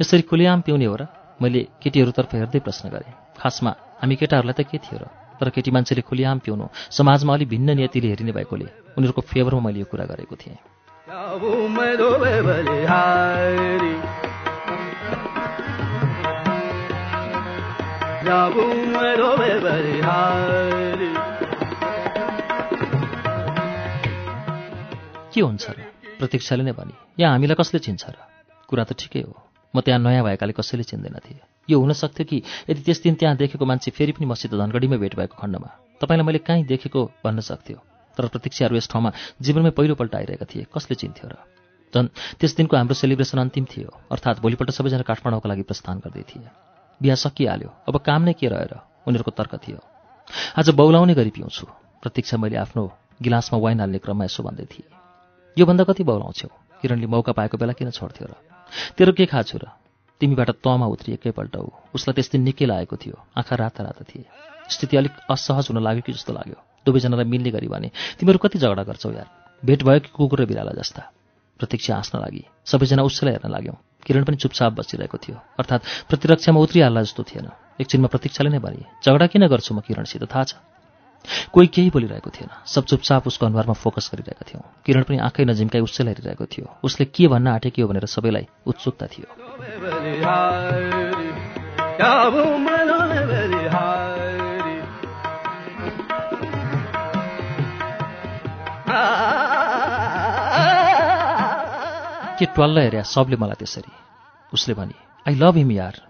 [0.00, 1.02] यसरी खुलेआम पिउने हो र
[1.42, 3.70] मैले केटीहरूतर्फ हेर्दै प्रश्न गरेँ। खासमा
[4.02, 5.06] हामी केटाहरूलाई त के थियो र?
[5.40, 8.66] तर केटी मान्छेले खुलेआम पिउनु समाजमा अलि भिन्न नियतिले हेरिने भएकोले
[8.98, 10.58] उनीहरूको फेभरमा मैले यो कुरा गरेको थिएँ।
[25.34, 25.76] के हुन्छ र?
[26.18, 28.14] प्रतीक्षाले नै भने यहाँ हामीलाई कसले चिन्छ र?
[28.68, 29.43] कुरा त ठिकै हो।
[29.74, 31.34] म त्यहाँ नयाँ भएकाले कसैले चिन्दैनथे
[31.68, 35.14] यो हुन सक्थ्यो कि यदि त्यस दिन त्यहाँ देखेको मान्छे फेरि पनि मसित धनगढीमै भेट
[35.16, 35.68] भएको खण्डमा?
[36.00, 37.78] तपाईँलाई मैले कहीँ देखेको भन्न सक्थ्यो।
[38.16, 41.34] तर प्रतीक्षाहरू यस ठाउँमा जीवनमै पहिलोपल्ट आइरहेका थिए। कसले चिन्थ्यो र?
[41.94, 42.08] झन्
[42.38, 46.48] त्यस दिनको हाम्रो सेलिब्रेसन अन्तिम थियो। अर्थात् भोलिपल्ट सबैजना काठमाडौँको लागि प्रस्थान गर्दै थिए।
[47.02, 48.78] बिहा सकिहाल्यो। अब काम नै के रहेर?
[49.08, 49.78] उनीहरूको तर्क थियो।
[50.58, 51.66] आज बौलाउने गरी पिउँछु।
[52.02, 54.88] प्रतीक्षा मैले आफ्नो गिलासमा वाइन हाल्ने क्रममा यसो भन्दै थिएँ।
[55.58, 56.48] योभन्दा कति बौलाउँछौ?
[56.82, 58.53] किरणले मौका पाएको बेला किन छोड्थ्यो र?
[58.98, 59.68] तेरो के खाछु र
[60.20, 64.24] तिमीबाट तमा उत्रि एकैपल्ट हो। उसलाई त्यस दिन निकै लागेको थियो। आँखा राता राता थिए।
[64.70, 66.56] स्थिति अलिक असहज हुन लाग्यो कि जस्तो लाग्यो।
[66.86, 69.28] दुवैजनालाई मिल्ने गरी भने तिमीहरू कति झगडा गर्छौ यार?
[69.64, 71.02] भेट भयो कि कुकुर र बिराला जस्ता?
[71.58, 77.02] प्रतीक्षा हाँस्न लागि। सबैजना उसैलाई हेर्न लाग्यौँ। किरण पनि चुपचाप बसिरहेको थियो। अर्थात् प्रतिरक्षामा उत्रिहाल्ला
[77.02, 77.48] जस्तो थिएन।
[77.80, 80.22] एकछिनमा प्रतीक्षाले नै भने झगडा किन गर्छु म किरणसित?
[80.24, 80.54] थाहा छ?
[81.52, 85.80] कोही केही बोलिरहेको थिएन। सब चुपचाप उसको अनुहारमा फोकस गरिरहेका थियौँ। किरण पनि आँखै नजिम्काइ
[85.80, 89.26] उसैलाई हेरिरहेको थियो। उसले के भन्न आँटेकी हो भनेर सबैलाई उत्सुकता थियो।
[102.38, 103.92] के ट्वाल्ल हेऱ्या सबले मलाई त्यसरी?
[104.52, 104.94] उसले भने
[105.28, 106.02] आई लभ हिम यार।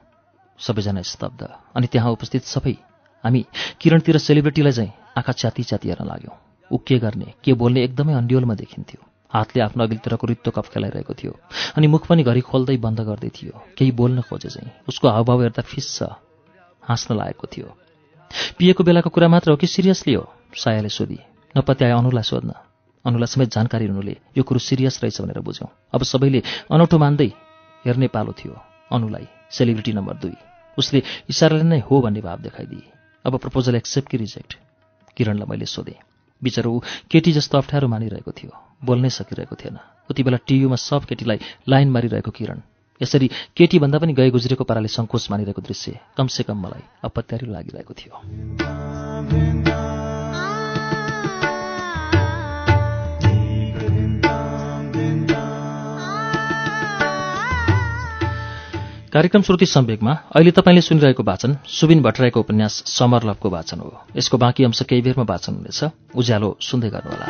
[0.58, 2.76] सबैजना स्तब्ध। अनि त्यहाँ उपस्थित सबै।
[3.24, 3.46] हामी
[3.80, 6.36] किरणतिर सेलिब्रिटीलाई चाहिँ आँखा च्याती हेर्न लाग्यौँ।
[6.70, 11.32] ऊ के गर्ने के बोल्ने एकदमै अन्डियोलमा देखिन्थ्यो। हातले आफ्नो अघिल्तिरको रित्तो कप खेलाइरहेको थियो
[11.76, 15.62] अनि मुख पनि घरि खोल्दै बन्द गर्दै थियो। केही बोल्न खोजे चाहिँ। उसको हावभाव हेर्दा
[15.62, 16.02] फिस्छ
[16.82, 17.68] हाँस्न लागेको थियो।
[18.58, 20.24] पिएको बेलाको कुरा मात्र हो कि सिरियसली हो?
[20.54, 21.18] सायाले सोधी।
[21.54, 22.52] नपत्याए अनुलाई सोध्न।
[23.04, 27.30] अनुलाई समेत जानकारी हुनुले यो कुरो सिरियस रहेछ भनेर बुझ्यौँ। अब सबैले अनौठो मान्दै
[27.84, 28.54] हेर्ने पालो थियो
[28.90, 30.36] अनुलाई सेलिब्रिटी नम्बर दुई।
[30.78, 32.86] उसले इसाराले नै हो भन्ने भाव देखाइदिए।
[33.24, 34.56] अब प्रपोजल एक्सेप्ट कि रिजेक्ट?
[35.16, 35.98] किरणलाई मैले सोधेँ।
[36.42, 36.70] बिचरा
[37.10, 38.52] केटी जस्तो अप्ठ्यारो मानिरहेको थियो।
[38.84, 39.78] बोल्नै सकिरहेको थिएन।
[40.10, 42.60] उति बेला टियुमा सब केटीलाई लाइन मारिरहेको किरण।
[43.02, 49.63] यसरी केटी भन्दा पनि गए गुज्रेको पाराले सङ्कोच मानिरहेको दृश्य कमसेकम मलाई अपत्यारी लागिरहेको थियो।
[59.14, 64.38] कार्यक्रम श्रुति सम्वेकमा अहिले तपाईँले सुनिरहेको वाचन सुबिन भट्टराईको उपन्यास समर लभको वाचन हो। यसको
[64.38, 67.26] बाँकी अंश केही बेरमा वाचन हुनेछ। उज्यालो सुन्दै गर्नुहोला।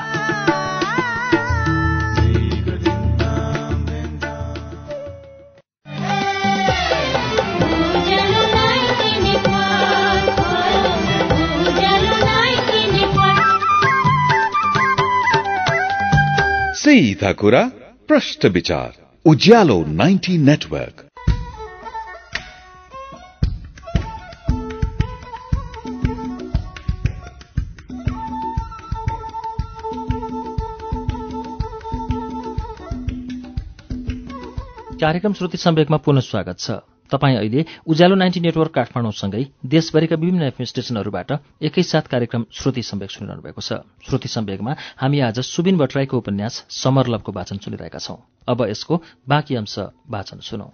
[16.75, 17.70] सीधा कुरा
[18.09, 18.92] प्रश्न विचार।
[19.25, 21.13] उज्यालो 90 नेटवर्क।
[35.04, 36.70] कार्यक्रम श्रुति सम्वेकमा पुनः स्वागत छ।
[37.12, 43.60] तपाईँ अहिले उज्यालो नाइन्टी नेटवर्क काठमाडौँसँगै देशभरिका विभिन्न एफएम एकैसाथ कार्यक्रम श्रुति सम्वेक सुनिरहनु भएको
[43.60, 48.16] छ। श्रुति सम्वेकमा हामी आज सुबिन भट्टराईको उपन्यास समरलभको वाचन सुनिरहेका छौं।
[48.48, 50.72] अब यसको बाँकी अंश वाचन सुनौ।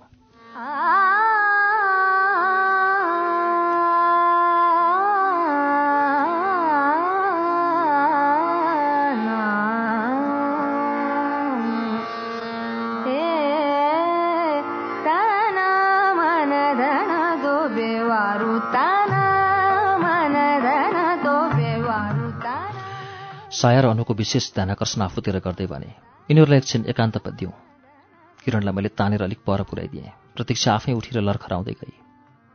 [23.61, 25.89] साया र अनुको विशेष ध्यानकर्षण आफूतिर गर्दै भने
[26.29, 27.53] यिनीहरूलाई एकछिन एकान्त दिउँ।
[28.45, 31.93] किरणलाई मैले तानेर अलिक पर पुऱ्याइदिएँ। प्रतीक्षा आफै उठेर लर्खराउँदै गई।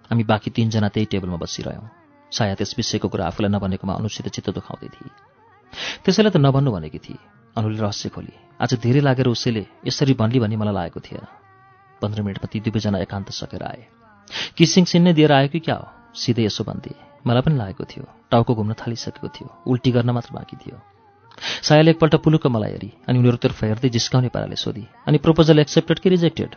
[0.09, 1.89] हामी बाँकी तीनजना त्यही टेबलमा बसिरह्यौँ।
[2.31, 5.09] साया त्यस विषयको कुरा आफूलाई नभनेकोमा अनुसित चित्त दुखाउँदै थिए।
[6.01, 7.21] त्यसैलाई त नभन्नु भनेकी थिए।
[7.53, 11.25] अनुले रहस्य खोली। आज धेरै लागेर उसैले यसरी भन्ली भन्ने मलाई लागेको थिएन
[12.01, 13.81] पन्ध्र मिनटमा ती दुवैजना एकान्त सकेर आए।
[14.57, 15.85] किसिङ सिन्नै दिएर आयो कि क्या हो?
[16.17, 16.97] सिधै यसो भन्दिए
[17.29, 20.94] मलाई पनि लागेको थियो। टाउको घुम्न थालिसकेको थियो। उल्टी गर्न मात्र बाँकी थियो।
[21.65, 26.09] सायाले एकपल्ट पुलुक्क मलाई हेरी अनि उनीहरूतर्फ हेर्दै जिस्काउने पाराले सोधी अनि प्रपोजल एक्सेप्टेड कि
[26.09, 26.51] रिजेक्टेड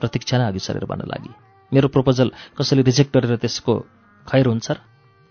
[0.00, 1.32] प्रतीक्षा नै अघि सरेर भन्न लागि।
[1.72, 3.74] मेरो प्रपोजल कसैले रिजेक्ट गरेर त्यसको
[4.26, 4.78] खैर हुन्छ र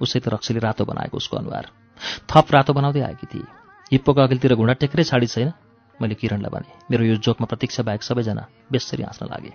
[0.02, 1.66] उसै त रक्सीले रातो बनाएको उसको अनुहार।
[2.26, 3.46] थप रातो बनाउँदै आएकी थिए।
[3.94, 5.54] हिप्पोको अघिल्तिर घुँडा टेक्रै छाडी छैन?
[6.02, 9.54] मैले किरणलाई भने मेरो यो जोकमा प्रतीक्षा बाहेक सबैजना बेसरी हाँस्न लागे।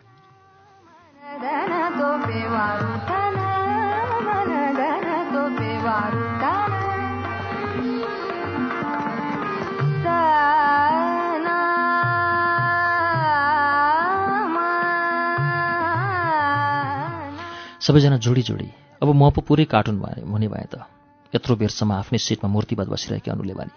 [17.88, 18.68] सबैजना जोडी जोडी
[19.00, 20.84] अब म पो पुरै कार्टुन भए हुने भए त।
[21.32, 23.76] यत्रो बेरसम्म आफ्नै सिटमा मूर्तिवाद बसिरहेकी अनुले बानी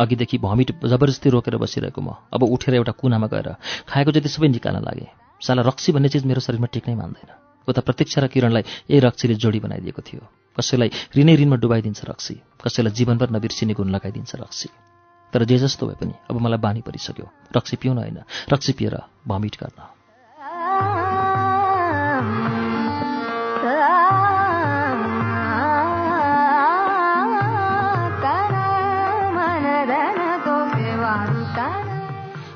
[0.00, 3.48] अघिदेखि भमिट जबरजस्ती रोकेर बसिरहेको म। अब उठेर एउटा कुनामा गएर
[3.92, 7.30] खाएको जति सबै निकाल्न लागे। साला रक्सी भन्ने चिज मेरो शरीरमा टिक्नै मान्दैन।
[7.68, 10.24] उता प्रतीक्षा र किरणलाई यही रक्सीले जोडी बनाइदिएको थियो।
[10.56, 12.34] कसैलाई ऋणै ऋणमा डुबाइदिन्छ रक्सी।
[12.64, 14.68] कसैलाई जीवनभर नबिर्सिने गुण लगाइदिन्छ रक्सी।
[15.32, 18.96] तर जे जस्तो भए पनि अब मलाई बानी परिसक्यो। रक्सी पिउन होइन। रक्सी पिएर
[19.28, 20.01] भमिट गर्न।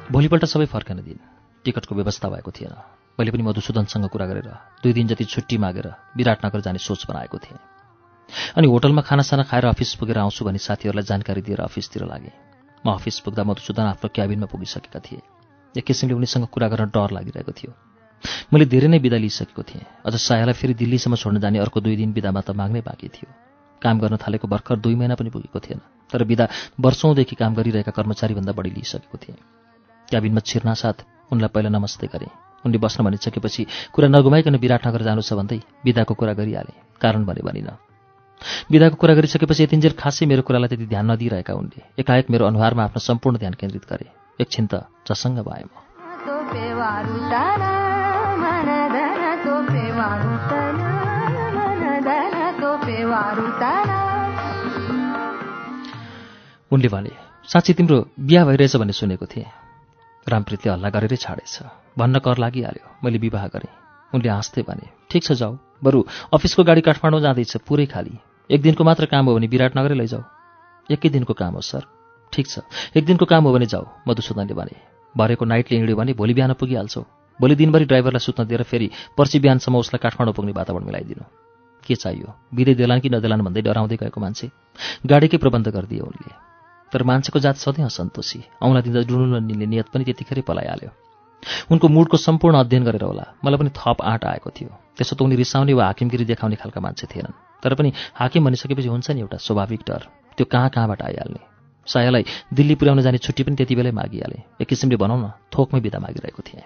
[0.06, 1.18] भोलिपल्ट सबै फर्कने दिन।
[1.64, 2.74] टिकटको व्यवस्था भएको थिएन।
[3.18, 4.48] मैले पनि मधुसूदनसँग कुरा गरेर
[4.82, 7.58] दुई दिन जति छुट्टी मागेर विराटनगर जाने सोच बनाएको थिएँ।
[8.54, 12.34] अनि होटलमा खानासाना खाएर अफिस पुगेर आउँछु भनी साथीहरूलाई जानकारी दिएर अफिसतिर लागेँ।
[12.86, 15.20] म अफिस पुग्दा मधुसूदन आफ्नो क्याबिनमा पुगिसकेका थिए।
[15.74, 17.74] एक किसिमले उनीसँग कुरा गर्न डर लागिरहेको थियो।
[18.54, 22.14] मैले धेरै नै बिदा लिइसकेको थिएँ। अझ सायालाई फेरि दिल्लीसम्म छोड्न जाने अर्को दुई दिन
[22.14, 23.26] बिदामा त माग्नै बाँकी थियो।
[23.82, 26.46] काम गर्न थालेको भर्खर दुई महिना पनि पुगेको थिएन। तर बिदा
[26.78, 29.38] वर्षौँदेखि काम गरिरहेका कर्मचारीभन्दा बढी लिइसकेको थिएँ।
[30.10, 30.98] क्याबिनमा छिर्नासाथ
[31.32, 32.30] उनलाई पहिला नमस्ते गरेँ।
[32.64, 37.70] उनले बस्न भनिसकेपछि कुरा नगुमाइकन विराटनगर जानु छ भन्दै बिदाको कुरा गरिहाले। कारण भने भनिन।
[38.70, 43.00] बिदाको कुरा गरिसकेपछि यतिन्जेल खासै मेरो कुरालाई त्यति ध्यान नदिइरहेका उनले एकाएक मेरो अनुहारमा आफ्नो
[43.00, 44.06] सम्पूर्ण ध्यान केन्द्रित गरे।
[44.40, 45.72] एकछिन त झसङ्ग भए म।
[56.72, 57.12] उनले भने
[57.48, 59.65] साँच्ची तिम्रो बिहा भइरहेछ भन्ने सुनेको थिएँ।
[60.28, 61.54] रामप्रीतले हल्ला गरेरै छाडेछ।
[61.98, 63.70] भन्न कर लागिहाल्यो। मैले विवाह गरेँ।
[64.14, 66.02] उनले हाँस्दै भने ठिक छ जाऊ। बरु
[66.34, 68.14] अफिसको गाडी काठमाडौँ जाँदैछ पुरै खाली।
[68.50, 70.22] एक दिनको मात्र काम हो भने विराटनगरै लैजाऊ।
[70.90, 71.82] एकै दिनको काम हो सर।
[72.32, 72.58] ठिक छ।
[72.96, 74.74] एक दिनको काम हो भने जाऊ मधुसूदनले भने।
[75.14, 77.02] भरेको नाइटले हिँड्यो भने भोलि बिहान पुगिहाल्छौ।
[77.40, 81.24] भोलि दिनभरि ड्राइभरलाई सुत्न दिएर फेरि पर्सि बिहानसम्म उसलाई काठमाडौँ पुग्ने वातावरण मिलाइदिनु।
[81.86, 82.34] के चाहियो?
[82.54, 84.50] बिदै देलान् कि नदेलान् भन्दै डराउँदै गएको मान्छे।
[85.06, 86.55] गाडीकै प्रबन्ध गरिदियो उनले।
[86.92, 90.90] तर मान्छेको जात सधैँ असन्तोषी। औँला दिँदा डुनु ननिल्ने नियत पनि त्यतिखेरै पलाइहाल्यो।
[91.70, 95.36] उनको मुडको सम्पूर्ण अध्ययन गरेर होला। मलाई पनि थप आँट आएको थियो। त्यसो त उनी
[95.36, 99.80] रिसाउने वा हाकिमगिरी देखाउने खालका मान्छे थिएनन्। तर पनि हाकिम भनिसकेपछि हुन्छ नि एउटा स्वाभाविक
[99.88, 100.02] डर।
[100.36, 101.40] त्यो कहाँ कहाँबाट आइहाल्ने?
[101.86, 105.98] सायालाई दिल्ली पुर्याउन जाने छुट्टी पनि त्यति बेलै मागिहालेँ। एक किसिमले भनौँ न थोकमै बिदा
[105.98, 106.64] मागिरहेको थिएँ।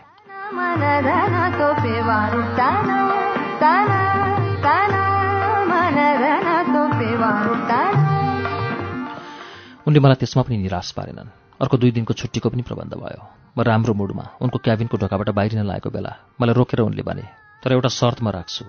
[9.91, 13.23] उनले मलाई त्यसमा पनि निराश पारेनन्। अर्को दुई दिनको छुट्टीको पनि प्रबन्ध भयो।
[13.59, 17.27] म राम्रो मुडमा उनको क्याबिनको ढोकाबाट बाहिरिन लागेको बेला मलाई रोकेर उनले भने
[17.59, 18.65] तर एउटा शर्तमा राख्छु।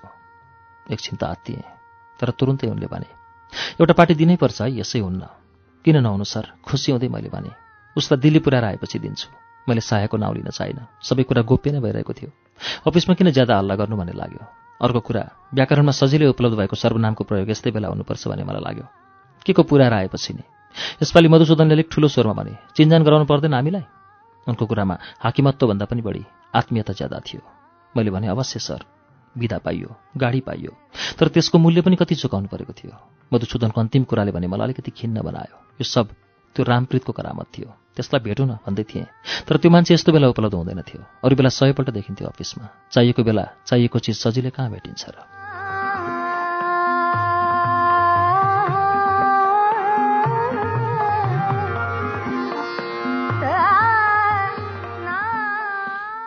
[0.90, 1.62] एकछिन त आत्तिएँ
[2.18, 3.06] तर तुरुन्तै उनले भने
[3.78, 5.22] एउटा पार्टी दिनै पर्छ है यसै हुन्न।
[5.86, 6.58] किन नहुनु सर?
[6.66, 7.54] खुसी हुँदै मैले भने
[7.94, 9.30] उसलाई दिल्ली पुऱ्याएर आएपछि दिन्छु।
[9.70, 12.30] मैले सायाको नाउँ लिन चाहिनँ सबै कुरा गोप्य नै भइरहेको थियो।
[12.82, 14.42] अफिसमा किन ज्यादा हल्ला गर्नु भन्ने लाग्यो।
[14.82, 15.22] अर्को कुरा
[15.54, 18.86] व्याकरणमा सजिलै उपलब्ध भएको सर्वनामको प्रयोग यस्तै बेला हुनुपर्छ भन्ने मलाई लाग्यो।
[19.46, 20.42] के को पुऱ्याएर आएपछि नि?
[21.02, 23.84] यसपालि मधुसूदनले अलिक ठुलो स्वरमा भने चिन्जान गराउनु पर्दैन हामीलाई?
[24.48, 27.40] उनको कुरामा हाकिमत्वभन्दा पनि बढी आत्मीयता ज्यादा थियो।
[27.96, 28.84] मैले भने अवश्य सर।
[29.38, 30.72] विदा पाइयो गाडी पाइयो।
[31.18, 32.92] तर त्यसको मूल्य पनि कति चुकाउनु परेको थियो?
[33.32, 36.08] मधुसूदनको अन्तिम कुराले भने मलाई अलिकति खिन्न बनायो। यो सब
[36.56, 39.06] त्यो रामप्रीतको करामत थियो। त्यसलाई भेटौँ न भन्दै थिएँ।
[39.48, 43.48] तर त्यो मान्छे यस्तो बेला उपलब्ध हुँदैन थियो। अरू बेला सयपल्ट देखिन्थ्यो अफिसमा। चाहिएको बेला
[43.66, 45.41] चाहिएको चिज सजिलै कहाँ भेटिन्छ र?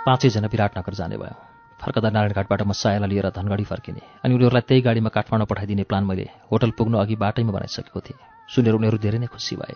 [0.05, 1.35] पाँचैजना विराटनगर जाने भयो।
[1.81, 6.29] फर्कदा नारायणघाटबाट म सायालाई लिएर धनगढी फर्किने। अनि उनीहरूलाई त्यही गाडीमा काठमाडौँ पठाइदिने प्लान मैले
[6.51, 9.75] होटल पुग्नु अघि बाटैमा बनाइसकेको थिएँ। सुनेर उनीहरू धेरै नै खुसी भए।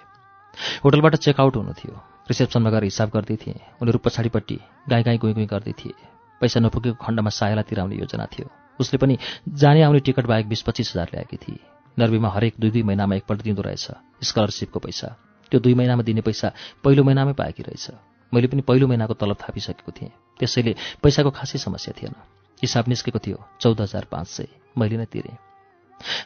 [0.85, 1.93] होटलबाट चेकआउट हुनु थियो।
[2.29, 4.57] रिसेप्सनमा गएर हिसाब गर्दै थिएँ। उनीहरू पछाडिपट्टि
[4.89, 5.97] गाई गाई गुई गुई गर्दै थिए।
[6.41, 8.47] पैसा नपुगेको खण्डमा सायालाई तिराउने योजना थियो।
[8.79, 9.17] उसले पनि
[9.49, 11.59] जाने आउने टिकट बाहेक बिस पच्चिस हजार ल्याएकी थिए।
[11.99, 13.87] नर्वीमा हरेक दुई दुई महिनामा एकपल्ट दिँदो रहेछ।
[14.23, 15.07] स्कलरसिपको पैसा।
[15.51, 17.91] त्यो दुई महिनामा दिने पैसा पहिलो महिनामै पाएकी रहेछ।
[18.31, 22.13] मैले पनि पहिलो महिनाको तलब थापिसकेको थिएँ। त्यसैले पैसाको खासै समस्या थिएन।
[22.61, 25.37] हिसाब निस्केको थियो चौध हजार पाँच सय। मैले नै तिरेँ।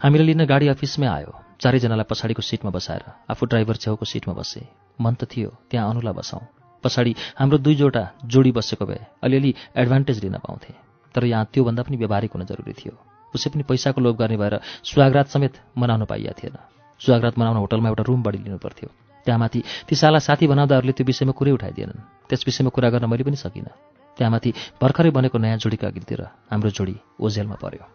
[0.03, 4.67] हामीलाई लिन गाडी अफिसमै आयो। चारैजनालाई पछाडिको सिटमा बसाएर आफू ड्राइभर छेउको सिटमा बसेँ।
[5.01, 6.43] मन त थियो त्यहाँ अनुलाई बसाउँ।
[6.83, 10.75] पछाडि हाम्रो दुईजोटा जोडी बसेको भए अलिअलि एडभान्टेज लिन पाउँथेँ।
[11.15, 12.93] तर यहाँ त्योभन्दा पनि व्यवहारिक हुन जरुरी थियो।
[13.33, 16.57] उसै पनि पैसाको लोभ गर्ने भएर सुहागरात समेत मनाउन पाइया थिएन।
[17.01, 18.89] सुहागरात मनाउन होटलमा एउटा रुम बढी लिनु पर्थ्यो
[19.25, 23.35] त्यहाँमाथि ती साला साथी बनाउँदाहरूले त्यो विषयमा कुरै उठाइदिएनन्। त्यस विषयमा कुरा गर्न मैले पनि
[23.35, 23.71] सकिनँ।
[24.17, 24.49] त्यहाँमाथि
[24.81, 27.85] भर्खरै बनेको नयाँ जोडीका अघितिर हाम्रो जोडी ओझेलमा पर्यो।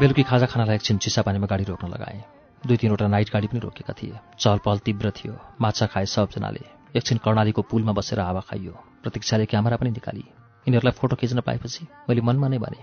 [0.00, 2.22] बेलुकी खाजा खानालाई एकछिन चिसापानीमा गाडी रोक्न लगाएँ।
[2.66, 7.18] दुई तिनवटा नाइट गाडी पनि रोकेका थिए। चहल पहल तीव्र थियो। माछा खाए सबजनाले एकछिन
[7.24, 10.24] कर्णालीको पुलमा बसेर हावा खाइयो। प्रतीक्षाले क्यामेरा पनि निकाली।
[10.66, 12.80] यिनीहरूलाई फोटो खिच्न पाएपछि मैले मनमा नै भने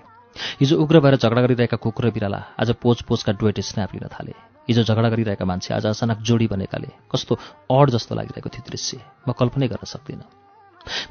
[0.60, 4.34] हिजो उग्र भएर झगडा गरिरहेका कुकुर र बिराला आज पोज पोजका डुवेट स्न्याप लिन थाले।
[4.68, 7.34] हिजो झगडा गरिरहेका मान्छे आज अचानक जोडी बनेकाले कस्तो
[7.70, 10.26] अड जस्तो लागिरहेको थियो दृश्य। म कल्पनै गर्न सक्दिनँ।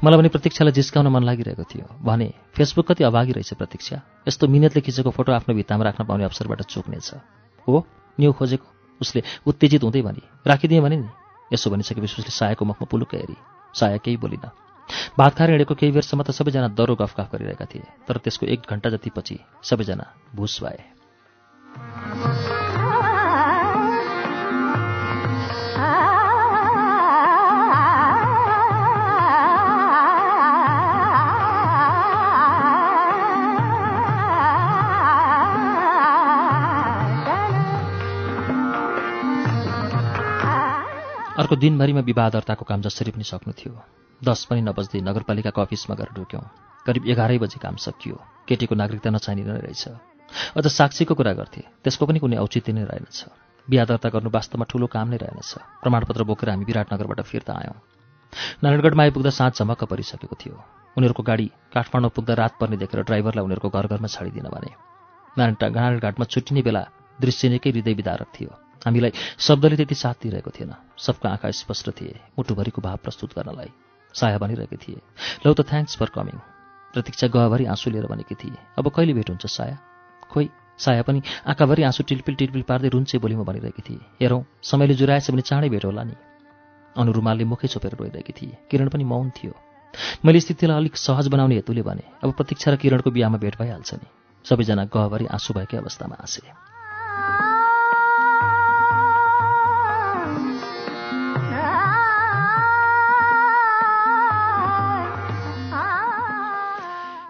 [0.03, 4.81] मलाई भने प्रतीक्षालाई जिस्काउन मन लागिरहेको थियो। भने फेसबुक कति अभागी रहेछ प्रतीक्षा। यस्तो मिहिनेतले
[4.81, 7.09] खिचेको फोटो आफ्नो भित्तामा राख्न पाउने अवसरबाट चुक्नेछ
[7.67, 7.85] हो?
[8.19, 8.67] न्यु खोजेको
[9.01, 11.07] उसले उत्तेजित हुँदै भने राखिदिएँ भने नि।
[11.51, 13.37] यसो भनिसकेपछि उसले सायाको मुखमा पुलुक्क हेरी।
[13.73, 14.49] साया केही बोलिन।
[15.17, 18.61] भात खाएर हिँडेको केही बेरसम्म त सबैजना दरो गफ गफ गरिरहेका थिए तर त्यसको एक
[18.69, 22.58] घन्टा जति पछि सबैजना भुस भए।
[41.49, 43.73] अर्को दिनभरिमा विवाह दर्ताको काम जसरी पनि सक्नु थियो।
[44.21, 46.45] दस पनि नबज्दै नगरपालिकाको अफिसमा गएर ढुक्यौँ
[46.85, 49.83] करिब एघारै बजी काम सकियो। केटीको नागरिकता नचाहिने नै रहेछ।
[50.53, 53.17] अझ साक्षीको कुरा गर्थे त्यसको पनि कुनै औचित्य नै रहेनछ।
[53.65, 57.77] बिहा दर्ता गर्नु वास्तवमा ठुलो काम नै रहेनछ। प्रमाणपत्र बोकेर हामी विराटनगरबाट फिर्ता आयौँ।
[58.61, 60.53] नारायणगढमा आइपुग्दा साँझ झमक्क परिसकेको थियो।
[61.01, 64.71] उनीहरूको गाडी काठमाडौँ पुग्दा रात पर्ने देखेर ड्राइभरलाई उनीहरूको घर घरमा छाडिदिन भने।
[65.33, 66.83] नारायण नारायणघाटमा छुट्टिने बेला
[67.17, 72.19] दृश्य निकै हृदय विदारक थियो। हामीलाई शब्दले त्यति साथ दिइरहेको थिएन। सबको आँखा स्पष्ट थिए।
[72.37, 73.71] मुटुभरिको भाव प्रस्तुत गर्नलाई
[74.13, 74.99] साया भनिरहेकी थिए।
[75.45, 76.37] लौ त थ्याङ्क्स फर कमिङ
[76.93, 79.77] प्रतीक्षा गहभरि आँसु लिएर भनेकी थिए। अब कहिले भेट हुन्छ साया?
[80.31, 85.31] खोइ साया पनि आँखाभरि आँसु टिलपिल टिलपिल पार्दै रुन्चे बोलीमा भनिरहेकी थिए। हेरौँ समयले जुराएछ
[85.31, 86.15] भने चाँडै भेट होला नि।
[86.97, 89.53] अनु रुमालले मुखै छोपेर रोइरहेकी थिए। किरण पनि मौन थियो।
[90.25, 94.07] मैले स्थितिलाई अलिक सहज बनाउने हेतुले भने अब प्रतीक्षा र किरणको बिहामा भेट भइहाल्छ नि।
[94.45, 96.41] सबैजना गहभरि आँसु भएकै अवस्थामा हाँसे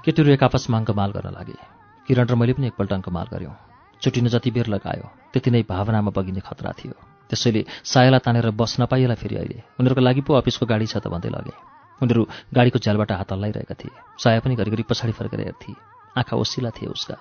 [0.09, 1.53] केटीहरू एक आपसमा अङ्कमाल गर्न लागे।
[2.07, 3.53] किरण र मैले पनि एकपल्ट अङ्कमाल गऱ्यौँ
[4.01, 6.97] छुट्टिन जति बेर लगायो त्यति नै भावनामा बगिने खतरा थियो।
[7.29, 11.29] त्यसैले सायालाई तानेर बस नपाइएला फेरि अहिले। उनीहरूको लागि पो अफिसको गाडी छ त भन्दै
[11.29, 11.53] लगे।
[12.01, 12.21] उनीहरू
[12.57, 15.77] गाडीको झ्यालबाट हात हल्लाइरहेका थिए। साया पनि घरिघरि पछाडि फर्केर हेर्थे।
[16.17, 17.15] आँखा ओसिला थिए उसका।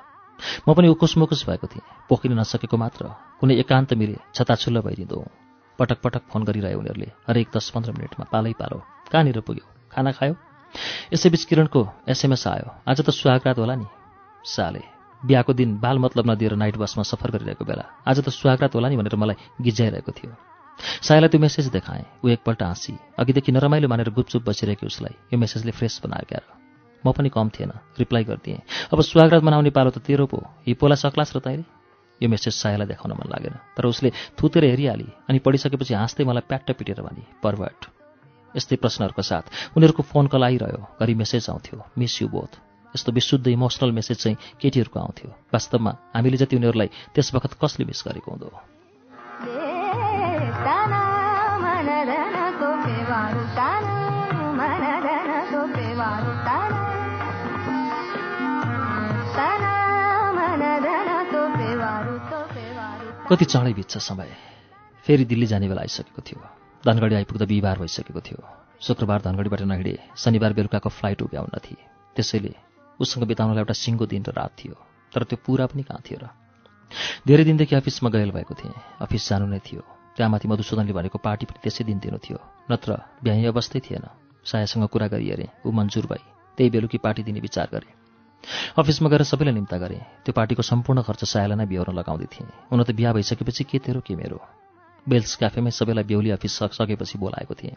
[0.65, 5.19] म पनि उकुस मुकुस भएको थिएँ। पोखिन नसकेको मात्र। कुनै एकान्त मिले छताछुल्ल भइदिँदो।
[5.79, 8.81] पटक पटक फोन गरिरहे उनीहरूले। हरेक दस पन्ध्र मिनटमा पालै पालो
[9.13, 9.65] कहाँनिर पुग्यो?
[9.93, 10.48] खाना खायो?
[11.13, 13.87] यसैबीच किरणको एसएमएस आयो। आज त सुहागरात होला नि।
[14.45, 14.83] साले
[15.23, 18.97] बिहाको दिन बाल मतलब नदिएर नाइट बसमा सफर गरिरहेको बेला आज त सुहागरात होला नि
[18.97, 20.33] भनेर मलाई गिज्जाइरहेको थियो।
[20.79, 25.73] सायलाई त्यो मेसेज देखाएँ। ऊ एकपल्ट हाँसी अघिदेखि नरमाइलो मानेर गुपचुप बसिरहेको उसलाई यो मेसेजले
[25.75, 26.45] फ्रेस बनायो क्यार
[27.05, 31.35] म पनि कम थिएन रिप्लाई गरिदिएँ। अब सुहागरात मनाउने पालो त तेरो पो हिपोला सक्लास
[31.37, 31.65] र तैँले?
[32.21, 36.71] यो मेसेज सायालाई देखाउन मन लागेन तर उसले थुतेर हेरिहाली अनि पढिसकेपछि हाँस्दै मलाई प्याट्ट
[36.79, 37.98] पिटेर भने पर्वर्ट
[38.57, 42.53] यस्तै प्रश्नहरूको साथ। उनीहरूको फोन कल आइरह्यो घरि मेसेज आउँथ्यो। मिस यु बोथ
[42.95, 48.05] यस्तो विशुद्ध इमोसनल मेसेज चाहिँ केटीहरूको आउँथ्यो। वास्तवमा हामीले जति उनीहरूलाई त्यस बखत कसले मिस
[48.07, 48.51] गरेको हुँदो?
[63.29, 64.31] कति चाँडै बित्छ समय।
[65.05, 66.41] फेरि दिल्ली जाने बेला आइसकेको थियो।
[66.85, 68.39] धनगढी आइपुग्दा बिहिबार भइसकेको थियो।
[68.81, 71.83] शुक्रबार धनगढीबाट नहिँडे शनिबार बेलुकाको फ्लाइट उभ्याउन थिए।
[72.17, 72.55] त्यसैले
[73.01, 74.75] उसँग बिताउनलाई एउटा सिङ्गो दिन र रात थियो
[75.13, 76.31] तर त्यो पुरा पनि कहाँ थियो र?
[77.27, 79.83] धेरै दिनदेखि अफिसमा गयल भएको थिएँ। अफिस जानु नै थियो।
[80.15, 82.39] त्यहाँमाथि मधुसूदनले भनेको पार्टी पनि त्यसै दिन दिनु थियो
[82.71, 82.91] नत्र
[83.27, 84.07] भ्याइ अवस्थै थिएन।
[84.47, 86.23] सायासँग कुरा गरी हेरेँ ऊ मन्जुर भई
[86.59, 87.91] त्यही बेलुकी पार्टी दिने विचार गरेँ।
[88.79, 92.83] अफिसमा गएर सबैलाई निम्ता गरेँ। त्यो पार्टीको सम्पूर्ण खर्च सायालाई नै बिहाउन लगाउँदै थिएँ। हुन
[92.87, 94.39] त बिहा भइसकेपछि के तेरो के मेरो?
[95.07, 97.77] बेल्स क्याफेमै सबैलाई बेहुली अफिस सकेपछि बोलाएको थिएँ।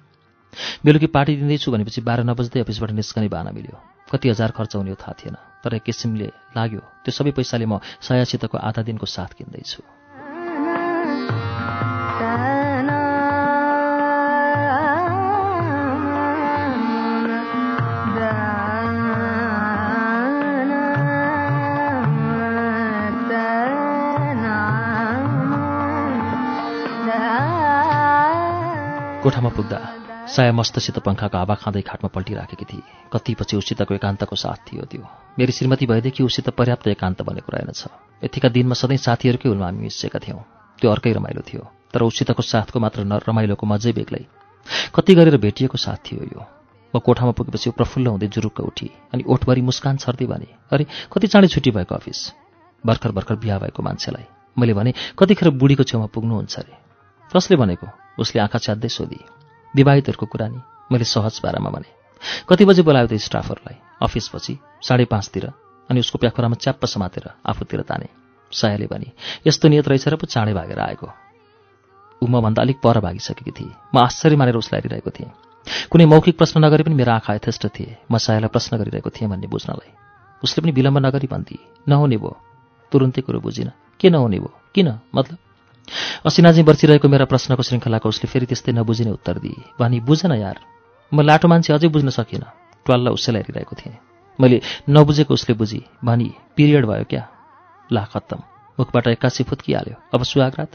[0.86, 3.77] बेलुकी पार्टी दिँदैछु भनेपछि बाह्र नबज्दै अफिसबाट निस्कने बाहना मिल्यो।
[4.12, 8.57] कति हजार खर्च हुने थाहा थिएन तर एक किसिमले लाग्यो त्यो सबै पैसाले म सायासितको
[8.60, 10.00] आधा दिनको साथ किन्दैछु।
[29.23, 29.77] कोठामा पुग्दा
[30.34, 32.81] साया मस्तसित पङ्खाको हावा खाँदै खाटमा पल्टिराखेकी थिए।
[33.13, 35.05] कति पछि उसितको एकान्तको साथ थियो त्यो।
[35.38, 37.81] मेरी श्रीमती भएदेखि उसित पर्याप्त एकान्त बनेको रहेनछ
[38.25, 40.41] यतिका दिनमा सधैँ साथीहरूकै हुनमा हामी मिसिएका थियौँ।
[40.81, 41.62] त्यो अर्कै रमाइलो थियो
[41.93, 44.25] तर उसितको साथको मात्र न रमाइलोको मजै बेग्लै।
[44.89, 46.41] कति गरेर भेटिएको साथ थियो यो?
[46.93, 51.47] म कोठामा पुगेपछि प्रफुल्ल हुँदै जुरुक्क उठी अनि ओठभरि मुस्कान छर्दै भने अरे कति चाँडै
[51.53, 52.19] छुट्टी भएको अफिस?
[52.84, 54.25] भर्खर भर्खर बिहा भएको मान्छेलाई।
[54.57, 56.73] मैले भने कतिखेर बुढीको छेउमा पुग्नुहुन्छ अरे?
[57.31, 58.00] कसले भनेको?
[58.19, 59.19] उसले आँखा च्यात्दै सोधी
[59.74, 60.60] विवाहितहरूको कुरा नि
[60.91, 61.89] मैले सहज पारामा भने।
[62.50, 63.78] कति बजे बोलायो त स्टाफहरूलाई?
[64.02, 65.45] अफिसपछि साढे पाँचतिर
[65.89, 68.08] अनि उसको प्याखुरामा च्याप्प समातेर आफूतिर ताने।
[68.52, 69.12] सायाले भने
[69.47, 71.08] यस्तो नियत रहेछ र पो चाँडै भागेर आएको।
[72.21, 75.32] ऊ मभन्दा अलिक पर भागिसकेकी थिए। म आश्चर्य मानेर उसलाई हेरिरहेको थिएँ।
[75.91, 79.47] कुनै मौखिक प्रश्न नगरे पनि मेरो आँखा यथेष्ट थिए। म सायालाई प्रश्न गरिरहेको थिएँ भन्ने
[79.47, 79.91] बुझ्नलाई।
[80.43, 82.32] उसले पनि विलम्ब नगरी भन्थे नहुने भयो
[82.91, 84.88] तुरुन्तै कुरो बुझिन। के नहुने भयो किन?
[85.15, 85.38] मतलब
[86.25, 90.58] असिनाजी बर्चिरहेको मेरा प्रश्नको श्रृङ्खलाको उसले फेरि त्यस्तै नबुझिने उत्तर दिए। वानी बुझेन यार।
[91.13, 92.47] म लाटो मान्छे अझै बुझ्न सकिनँ।
[92.86, 93.97] ट्वाल्ल उसैलाई हेरिरहेको थिएँ।
[94.41, 97.27] मैले नबुझेको उसले बुझी। भनी पिरियड भयो क्या?
[97.91, 98.39] ला खत्तम।
[98.80, 100.71] मुखबाट एक्कासी फुत्किहाल्यो। अब सुहागरात?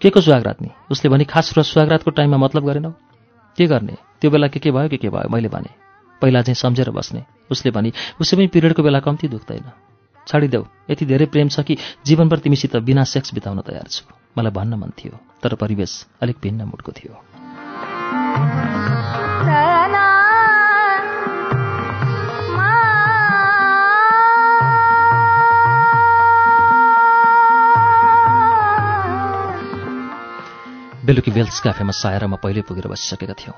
[0.00, 0.70] के को सुहागरात नि?
[0.90, 2.90] उसले भने खास र सुहागरातको टाइममा मतलब गरेनौ?
[3.58, 3.96] के गर्ने?
[4.20, 5.70] त्यो बेला के के भयो के के भयो मैले भने।
[6.22, 9.70] पहिला चाहिँ सम्झेर बस्ने। उसले भने उसै पनि पिरियडको बेला कम्ती दुख्दैन।
[10.26, 14.04] छाडिदेऊ। यति धेरै प्रेम छ कि जीवनभर तिमीसित बिना सेक्स बिताउन तयार छु।
[14.38, 17.14] मलाई भन्न मन थियो तर परिवेश अलिक भिन्न मुडको थियो।
[31.06, 33.54] बेलुकी बेल्स क्याफेमा साएर म पहिले पुगेर बसिसकेका थियौँ।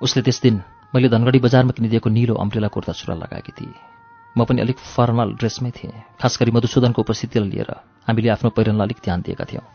[0.00, 0.62] उसले त्यस दिन
[0.94, 3.97] मैले धनगढी बजारमा किनिदिएको निलो अम्ब्रेला कुर्ता सुरा लगाएकी थिएँ।
[4.38, 7.70] म पनि अलिक फर्मल ड्रेसमै थिएँ खास गरी मधुसूदनको उपस्थितिलाई लिएर।
[8.06, 9.66] हामीले आफ्नो पहिरनलाई अलिक ध्यान दिएका थियौँ।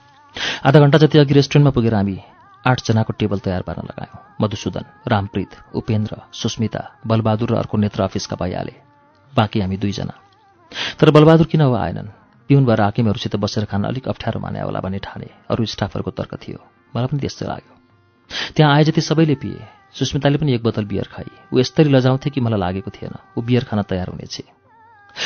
[0.63, 2.17] आधा घन्टा जति अघि रेस्टुरेन्टमा पुगेर हामी
[2.63, 8.75] आठजनाको टेबल तयार पार्न लगायौँ। मधुसूदन रामप्रीत उपेन्द्र सुस्मिता बलबहादुर र अर्को नेत्र अफिसका भइहाले
[9.33, 10.15] बाँकी हामी दुईजना।
[10.99, 12.07] तर बलबहादुर किन हो आएनन्?
[12.49, 16.59] पिउन भएर हाकिमहरूसित बसेर खान अलिक अप्ठ्यारो माने होला भन्ने ठाने अरू स्टाफहरूको तर्क थियो।
[16.95, 17.73] मलाई पनि त्यस्तै लाग्यो।
[18.55, 22.41] त्यहाँ आए जति सबैले पिए। सुस्मिताले पनि एक बोतल बियर खाई। ऊ यस्तरी लजाउँथे कि
[22.41, 24.41] मलाई लागेको थिएन। ऊ बियर खान तयार हुनेछ।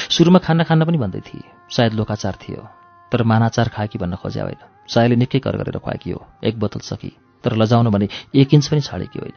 [0.10, 2.68] सुरुमा खाना खान पनि भन्दै थिए। सायद लोकाचार थियो।
[3.12, 6.80] तर मानाचार खाए कि भन्न खोज्या होइन। सायले निकै कर गरेर खुवाएकी हो एक बोतल
[6.80, 9.34] सकी। तर लजाउन भने एक इन्च पनि छाडेकी होइन।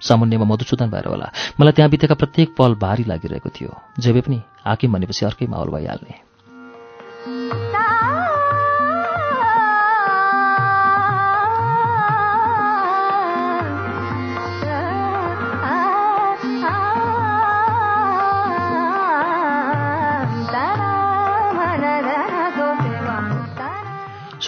[0.00, 4.92] सामुन्यमा मधुसूदन भएर होला। मलाई त्यहाँ बितेका प्रत्येक पल भारी लागिरहेको थियो। जेबे पनि हाकिम
[4.92, 6.14] भनेपछि अर्कै माहौल भइहाल्ने।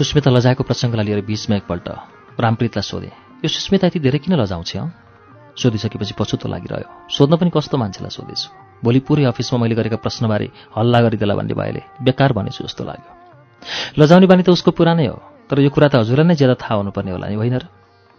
[0.01, 1.89] सुस्मिता लजाएको प्रसङ्गलाई लिएर बिचमा एकपल्ट
[2.41, 3.13] रामप्रीतलाई सोधेँ
[3.45, 4.89] यो सुस्मिता यति धेरै किन लजाउँछ हँ
[5.53, 8.49] सोधिसकेपछि पछुतो लागिरह्यो सोध्न पनि कस्तो मान्छेलाई सोधेछु?
[8.81, 13.13] भोलि पुरै अफिसमा मैले गरेका प्रश्नबारे हल्ला गरिदेला भन्ने भएले बेकार भनेछु जस्तो लाग्यो।
[14.01, 15.21] लजाउने बानी त उसको पुरानै हो
[15.53, 17.69] तर यो कुरा त हजुरलाई नै ज्यादा थाहा हुनुपर्ने होला नि होइन र?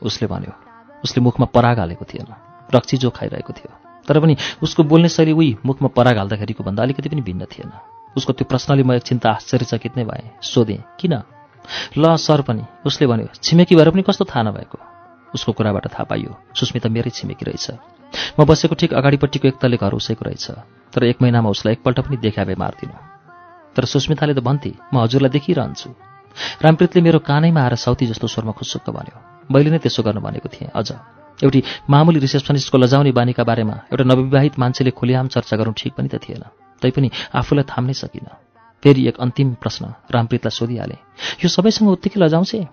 [0.06, 0.54] उसले भन्यो।
[1.02, 2.30] उसले मुखमा पराग हालेको थिएन
[2.70, 3.74] रक्सी जो खाइरहेको थियो
[4.06, 7.74] तर पनि उसको बोल्ने शैली उही मुखमा पराग हाल्दाखेरिको भन्दा अलिकति पनि भिन्न थिएन।
[8.14, 11.41] उसको त्यो प्रश्नले म एकछिन त आश्चर्यचकित नै भएँ सोधेँ किन?
[11.98, 14.78] ल सर पनि उसले भन्यो छिमेकी भएर पनि कस्तो थाहा नभएको?
[15.34, 17.68] उसको कुराबाट थाहा पाइयो सुस्मिता मेरै छिमेकी रहेछ।
[18.40, 20.46] म बसेको ठिक अगाडिपट्टिको एक तले घर उसैको रहेछ
[20.94, 23.00] तर एक महिनामा उसलाई एकपल्ट पनि देखा भए मार्दिनँ।
[23.76, 25.90] तर सुस्मिताले त भन्थे म हजुरलाई देखिरहन्छु।
[26.64, 30.72] रामप्रीतले मेरो कानैमा आएर साउती जस्तो स्वरमा खुसुक्क भन्यो मैले नै त्यसो गर्नु भनेको थिएँ
[30.76, 30.92] अझ।
[31.40, 31.60] एउटी
[31.90, 36.44] मामुली रिसेप्सनिस्टको लजाउने बानीका बारेमा एउटा नवविवाहित मान्छेले खुलेआम चर्चा गर्नु ठिक पनि त थिएन
[36.82, 37.08] तैपनि
[37.40, 38.51] आफूलाई थाम्नै सकिनँ।
[38.84, 40.98] फेरि एक अन्तिम प्रश्न रामप्रीतलाई सोधिहालेँ।
[41.44, 42.68] यो सबैसँग उत्तिकै लजाउँछे?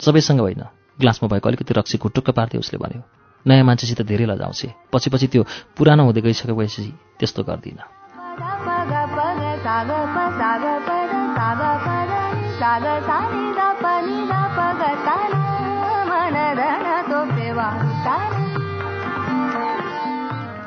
[0.00, 0.62] सबैसँग होइन।
[1.00, 3.02] ग्लासमा भएको अलिकति रक्सी घुटुक्क पार्थे उसले भन्यो।
[3.46, 5.42] नयाँ मान्छेसित धेरै लजाउँछे। पछि पछि त्यो
[5.76, 7.86] पुरानो हुँदै गइसकेपछि त्यस्तो गर्दिनँ।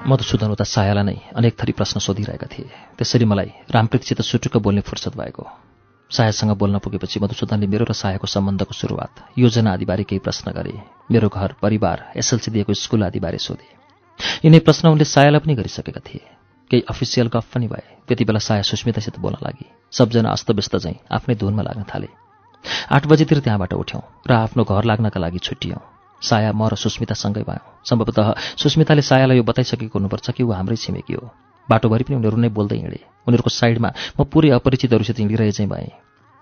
[0.01, 5.13] मधुसूदन उता सायालाई नै अनेक थरी प्रश्न सोधिरहेका थिए। त्यसरी मलाई रामप्रीतसित सुटुक्क बोल्ने फुर्सद
[5.13, 5.43] भएको।
[6.11, 10.73] सायासँग बोल्न पुगेपछि मधुसूदनले मेरो र सायाको सम्बन्धको सुरुवात योजना आदिबारे केही प्रश्न गरे।
[11.11, 13.69] मेरो घर परिवार एसएलसी दिएको स्कुल आदिबारे सोधे।
[14.45, 16.25] यिनै प्रश्न उनले सायालाई पनि गरिसकेका थिए।
[16.71, 21.35] केही अफिसियल गफ पनि भए। त्यति बेला साया सुस्मितासित बोल्न लागि। सबजना अस्तव्यस्त चाहिँ आफ्नै
[21.35, 22.09] धुनमा लाग्न थाले।
[22.89, 27.81] आठ बजीतिर त्यहाँबाट उठ्यौँ र आफ्नो घर लाग्नका लागि छुट्टियौँ। साया म र सुस्मितासँगै भयौँ।
[27.85, 31.25] सम्भवतः सुस्मिताले सायालाई यो बताइसकेको हुनुपर्छ कि ऊ हाम्रै छिमेकी हो।
[31.69, 35.91] बाटोभरि पनि उनीहरू नै बोल्दै हिँडे। उनीहरूको साइडमा म पुरै अपरिचितहरूसित हिँडिरहे चाहिँ भएँ।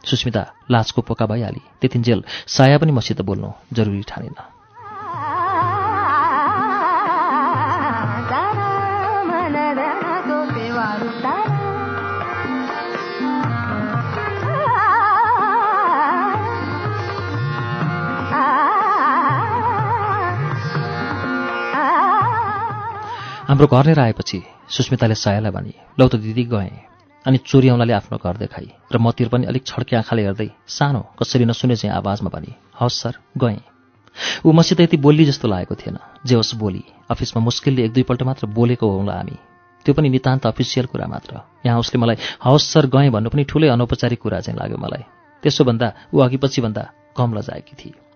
[0.04, 4.59] सुस्मिता लाजको पोका भइहाली। त्यतिन्जेल साया पनि मसित बोल्नु जरुरी ठानेन।
[23.50, 26.70] हाम्रो घर लिएर आएपछि सुस्मिताले सायालाई भने लौ त दिदी गएँ।
[27.26, 31.46] अनि चोरी आउनाले आफ्नो घर देखाई र मतिर पनि अलिक छड्के आँखाले हेर्दै सानो कसरी
[31.50, 33.58] नसुने चाहिँ आवाजमा भने हवस् सर गएँ।
[34.46, 35.98] ऊ मसित यति बोली जस्तो लागेको थिएन।
[36.30, 39.38] जे होस् बोली। अफिसमा मुस्किलले एक दुईपल्ट मात्र बोलेको होउँला हामी।
[39.86, 43.68] त्यो पनि नितान्त अफिसियल कुरा मात्र। यहाँ उसले मलाई हवस् सर गएँ भन्नु पनि ठुलै
[43.74, 45.04] अनौपचारिक कुरा चाहिँ लाग्यो मलाई।
[45.44, 46.84] त्यसो भन्दा ऊ अघि पछि भन्दा
[47.18, 48.09] कम लजाएकी थिए।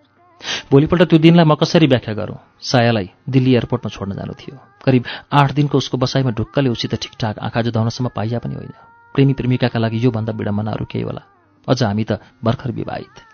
[0.70, 2.36] भोलिपल्ट त्यो दिनलाई म कसरी व्याख्या गरौँ?
[2.62, 7.62] सायालाई दिल्ली एयरपोर्टमा छोड्न जानु थियो। करिब आठ दिनको उसको बसाइमा ढुक्कले उसित ठिकठाक आँखा
[7.62, 8.72] जुधाउनसम्म पाइया पनि होइन।
[9.14, 11.22] प्रेमी प्रेमिकाका लागि योभन्दा विडम्बनाहरू केही होला।
[11.68, 12.12] अझ हामी त
[12.44, 13.33] भर्खर विवाहित।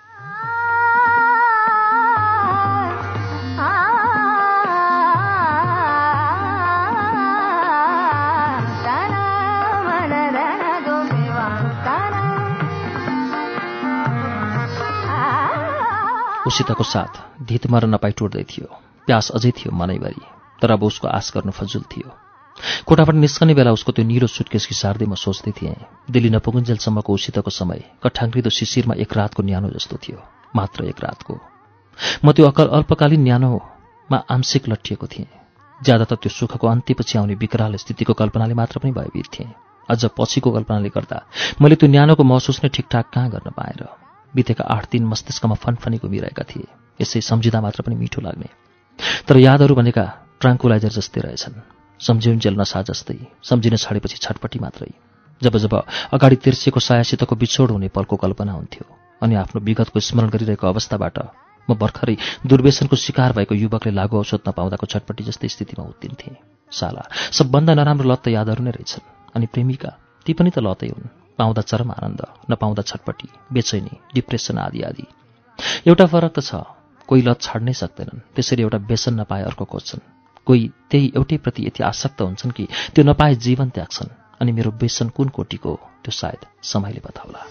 [16.51, 17.13] उसितको साथ
[17.49, 18.67] धितमा र नपाई टुट्दै थियो।
[19.07, 20.27] प्यास अझै थियो मनैभरि
[20.61, 22.09] तर अब उसको आश गर्नु फजुल थियो।
[22.87, 27.81] कोठाबाट निस्कने बेला उसको त्यो निलो सुटकेस सार्दै म सोच्दै थिएँ दिल्ली नपुगुन्जेलसम्मको उसितको समय
[28.05, 30.19] कठाङ्ग्रिदो शिशिरमा एक रातको न्यानो जस्तो थियो
[30.57, 31.35] मात्र एक रातको।
[32.25, 35.31] म त्यो अकल अल्पकालीन न्यानोमा आंशिक लट्टिएको थिएँ।
[35.81, 39.51] ज्यादा त त्यो सुखको अन्त्यपछि आउने विकराल स्थितिको कल्पनाले मात्र पनि भयभीत थिएँ।
[39.89, 41.19] अझ पछिको कल्पनाले गर्दा
[41.61, 46.45] मैले त्यो न्यानोको महसुस नै ठिकठाक कहाँ गर्न पाएर बितेका आठ दिन मस्तिष्कमा फनफनी घुमिरहेका
[46.51, 46.67] थिए।
[47.01, 48.49] यसै सम्झिँदा मात्र पनि मिठो लाग्ने।
[49.27, 50.05] तर यादहरू भनेका
[50.41, 51.57] ट्राङ्कुलाइजर जस्तै रहेछन्।
[52.01, 54.93] सम्झिउन्जेल नसा जस्तै सम्झिन छाडेपछि छटपटी मात्रै।
[55.43, 55.75] जब जब
[56.13, 58.85] अगाडि तिर्सिएको सायासितको बिछोड हुने पलको कल्पना हुन्थ्यो
[59.23, 61.19] अनि आफ्नो विगतको स्मरण गरिरहेको अवस्थाबाट
[61.69, 62.17] म भर्खरै
[62.47, 66.37] दुर्व्यसनको शिकार भएको युवकले लागु औषध नपाउँदाको छटपटी जस्तै स्थितिमा उत्तिन्थेँ।
[66.73, 67.03] साला
[67.33, 69.91] सबभन्दा नराम्रो लत त यादहरू नै रहेछन् अनि प्रेमिका
[70.27, 72.21] ती पनि त लतै हुन्। पाउँदा चरम आनन्द
[72.51, 75.07] नपाउँदा छटपटी बेचैनी डिप्रेसन आदि आदि।
[75.89, 76.63] एउटा फरक त छ
[77.09, 80.03] कोही लत छाड्नै सक्दैनन् त्यसरी एउटा व्यसन नपाए अर्को खोज्छन्।
[80.47, 82.65] कोही त्यही एउटै प्रति यति आसक्त हुन्छन् कि
[82.95, 85.73] त्यो नपाए जीवन त्याग्छन् अनि मेरो व्यसन कुन कोटिको
[86.05, 87.43] त्यो सायद समयले बताउला।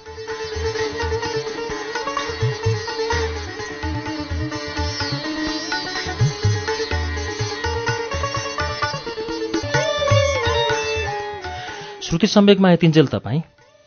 [12.02, 13.42] श्रुति सम्वेकमा यतिन्जेल तपाईँ।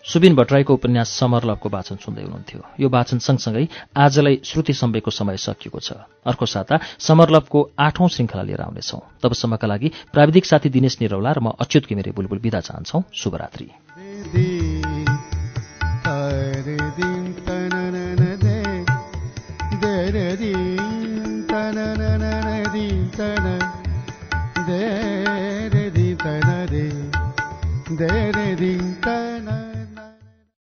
[0.05, 5.79] सुबिन भट्टराईको उपन्यास समरलभको वाचन सुन्दै हुनुहुन्थ्यो। यो वाचन सँगसँगै आजलाई श्रुति सम्वेकको समय सकिएको
[5.79, 5.93] छ।
[6.27, 11.55] अर्को साता समरलभको आठौं श्रृङ्खला लिएर आउनेछौ। तबसम्मका लागि प्राविधिक साथी दिनेश निरौला र म
[11.55, 13.71] अच्युत घिमिरे बुलबुल विदा चाहन्छौ। शुभरात्रि।